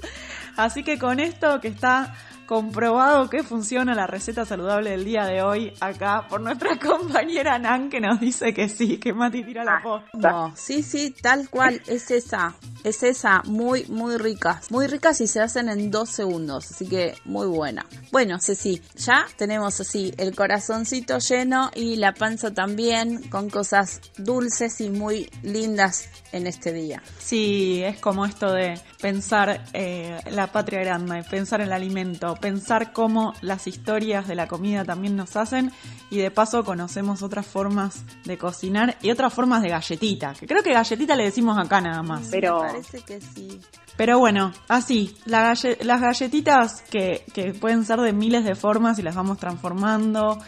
Así 0.55 0.83
que 0.83 0.97
con 0.97 1.19
esto 1.19 1.59
que 1.61 1.67
está 1.67 2.15
comprobado 2.45 3.29
que 3.29 3.43
funciona 3.43 3.93
la 3.93 4.07
receta 4.07 4.45
saludable 4.45 4.91
del 4.91 5.05
día 5.05 5.25
de 5.25 5.41
hoy 5.41 5.73
acá 5.79 6.25
por 6.29 6.41
nuestra 6.41 6.77
compañera 6.79 7.59
Nan 7.59 7.89
que 7.89 7.99
nos 7.99 8.19
dice 8.19 8.53
que 8.53 8.69
sí, 8.69 8.97
que 8.97 9.13
Mati 9.13 9.43
tira 9.43 9.63
la 9.63 9.81
posta. 9.81 10.31
No, 10.31 10.53
sí, 10.55 10.83
sí, 10.83 11.15
tal 11.21 11.49
cual, 11.49 11.81
es 11.87 12.11
esa, 12.11 12.55
es 12.83 13.03
esa, 13.03 13.41
muy, 13.45 13.85
muy 13.85 14.17
ricas, 14.17 14.71
muy 14.71 14.87
ricas 14.87 15.21
y 15.21 15.27
se 15.27 15.41
hacen 15.41 15.69
en 15.69 15.91
dos 15.91 16.09
segundos, 16.09 16.71
así 16.71 16.87
que 16.87 17.15
muy 17.25 17.47
buena. 17.47 17.85
Bueno, 18.11 18.37
Ceci, 18.39 18.81
ya 18.95 19.25
tenemos 19.37 19.79
así 19.79 20.13
el 20.17 20.35
corazoncito 20.35 21.19
lleno 21.19 21.71
y 21.75 21.95
la 21.95 22.13
panza 22.13 22.53
también 22.53 23.23
con 23.29 23.49
cosas 23.49 24.01
dulces 24.17 24.81
y 24.81 24.89
muy 24.89 25.29
lindas 25.41 26.09
en 26.31 26.47
este 26.47 26.73
día. 26.73 27.01
Sí, 27.19 27.81
es 27.83 27.99
como 27.99 28.25
esto 28.25 28.51
de 28.51 28.79
pensar 28.99 29.63
eh, 29.73 30.19
la 30.31 30.47
patria 30.51 30.79
grande, 30.79 31.23
pensar 31.29 31.61
el 31.61 31.71
alimento, 31.71 32.32
pensar 32.35 32.93
cómo 32.93 33.33
las 33.41 33.67
historias 33.67 34.27
de 34.27 34.35
la 34.35 34.47
comida 34.47 34.83
también 34.85 35.15
nos 35.15 35.35
hacen 35.35 35.71
y 36.09 36.17
de 36.17 36.31
paso 36.31 36.63
conocemos 36.63 37.21
otras 37.23 37.45
formas 37.45 38.03
de 38.25 38.37
cocinar 38.37 38.97
y 39.01 39.11
otras 39.11 39.33
formas 39.33 39.61
de 39.61 39.69
galletita, 39.69 40.33
que 40.33 40.45
creo 40.47 40.63
que 40.63 40.73
galletita 40.73 41.15
le 41.15 41.23
decimos 41.25 41.57
acá 41.57 41.81
nada 41.81 42.03
más. 42.03 42.27
Pero 42.29 42.61
Me 42.61 42.67
parece 42.69 43.01
que 43.01 43.19
sí. 43.21 43.59
Pero 43.97 44.17
bueno, 44.19 44.51
así, 44.67 45.15
la 45.25 45.41
galle- 45.43 45.77
las 45.83 46.01
galletitas 46.01 46.81
que, 46.89 47.23
que 47.33 47.53
pueden 47.53 47.85
ser 47.85 47.99
de 48.01 48.11
miles 48.13 48.43
de 48.43 48.55
formas 48.55 48.97
y 48.99 49.01
las 49.03 49.15
vamos 49.15 49.37
transformando. 49.37 50.39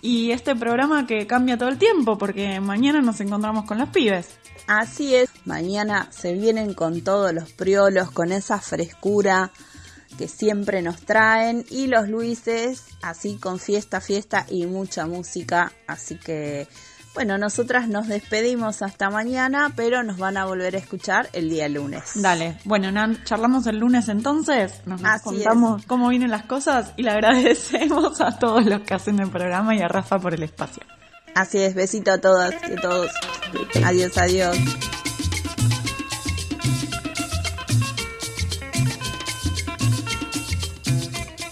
Y 0.00 0.32
este 0.32 0.54
programa 0.54 1.06
que 1.06 1.26
cambia 1.26 1.56
todo 1.56 1.68
el 1.70 1.78
tiempo, 1.78 2.18
porque 2.18 2.60
mañana 2.60 3.00
nos 3.00 3.20
encontramos 3.20 3.64
con 3.64 3.78
los 3.78 3.88
pibes. 3.88 4.28
Así 4.66 5.14
es, 5.14 5.30
mañana 5.44 6.08
se 6.10 6.32
vienen 6.34 6.72
con 6.74 7.02
todos 7.02 7.32
los 7.34 7.52
priolos, 7.52 8.10
con 8.10 8.32
esa 8.32 8.58
frescura 8.58 9.50
que 10.16 10.28
siempre 10.28 10.82
nos 10.82 11.00
traen 11.00 11.64
y 11.70 11.86
los 11.86 12.08
Luises, 12.08 12.84
así 13.02 13.36
con 13.36 13.58
fiesta, 13.58 14.00
fiesta 14.00 14.46
y 14.48 14.66
mucha 14.66 15.06
música. 15.06 15.72
Así 15.86 16.16
que, 16.16 16.68
bueno, 17.14 17.38
nosotras 17.38 17.88
nos 17.88 18.08
despedimos 18.08 18.82
hasta 18.82 19.10
mañana, 19.10 19.72
pero 19.76 20.02
nos 20.02 20.18
van 20.18 20.36
a 20.36 20.46
volver 20.46 20.74
a 20.74 20.78
escuchar 20.78 21.28
el 21.32 21.48
día 21.48 21.68
lunes. 21.68 22.12
Dale, 22.14 22.58
bueno, 22.64 22.90
Nan, 22.90 23.22
charlamos 23.24 23.66
el 23.66 23.78
lunes 23.78 24.08
entonces, 24.08 24.82
nos, 24.86 25.00
contamos 25.22 25.84
cómo 25.86 26.08
vienen 26.08 26.30
las 26.30 26.44
cosas 26.44 26.92
y 26.96 27.02
le 27.02 27.10
agradecemos 27.10 28.20
a 28.20 28.38
todos 28.38 28.64
los 28.66 28.80
que 28.82 28.94
hacen 28.94 29.20
el 29.20 29.30
programa 29.30 29.74
y 29.76 29.80
a 29.80 29.88
Rafa 29.88 30.18
por 30.18 30.34
el 30.34 30.42
espacio. 30.42 30.82
Así 31.34 31.58
es, 31.58 31.74
besito 31.74 32.12
a 32.12 32.18
todas 32.18 32.54
y 32.68 32.74
a 32.74 32.80
todos. 32.80 33.10
Adiós, 33.84 34.16
adiós. 34.18 34.56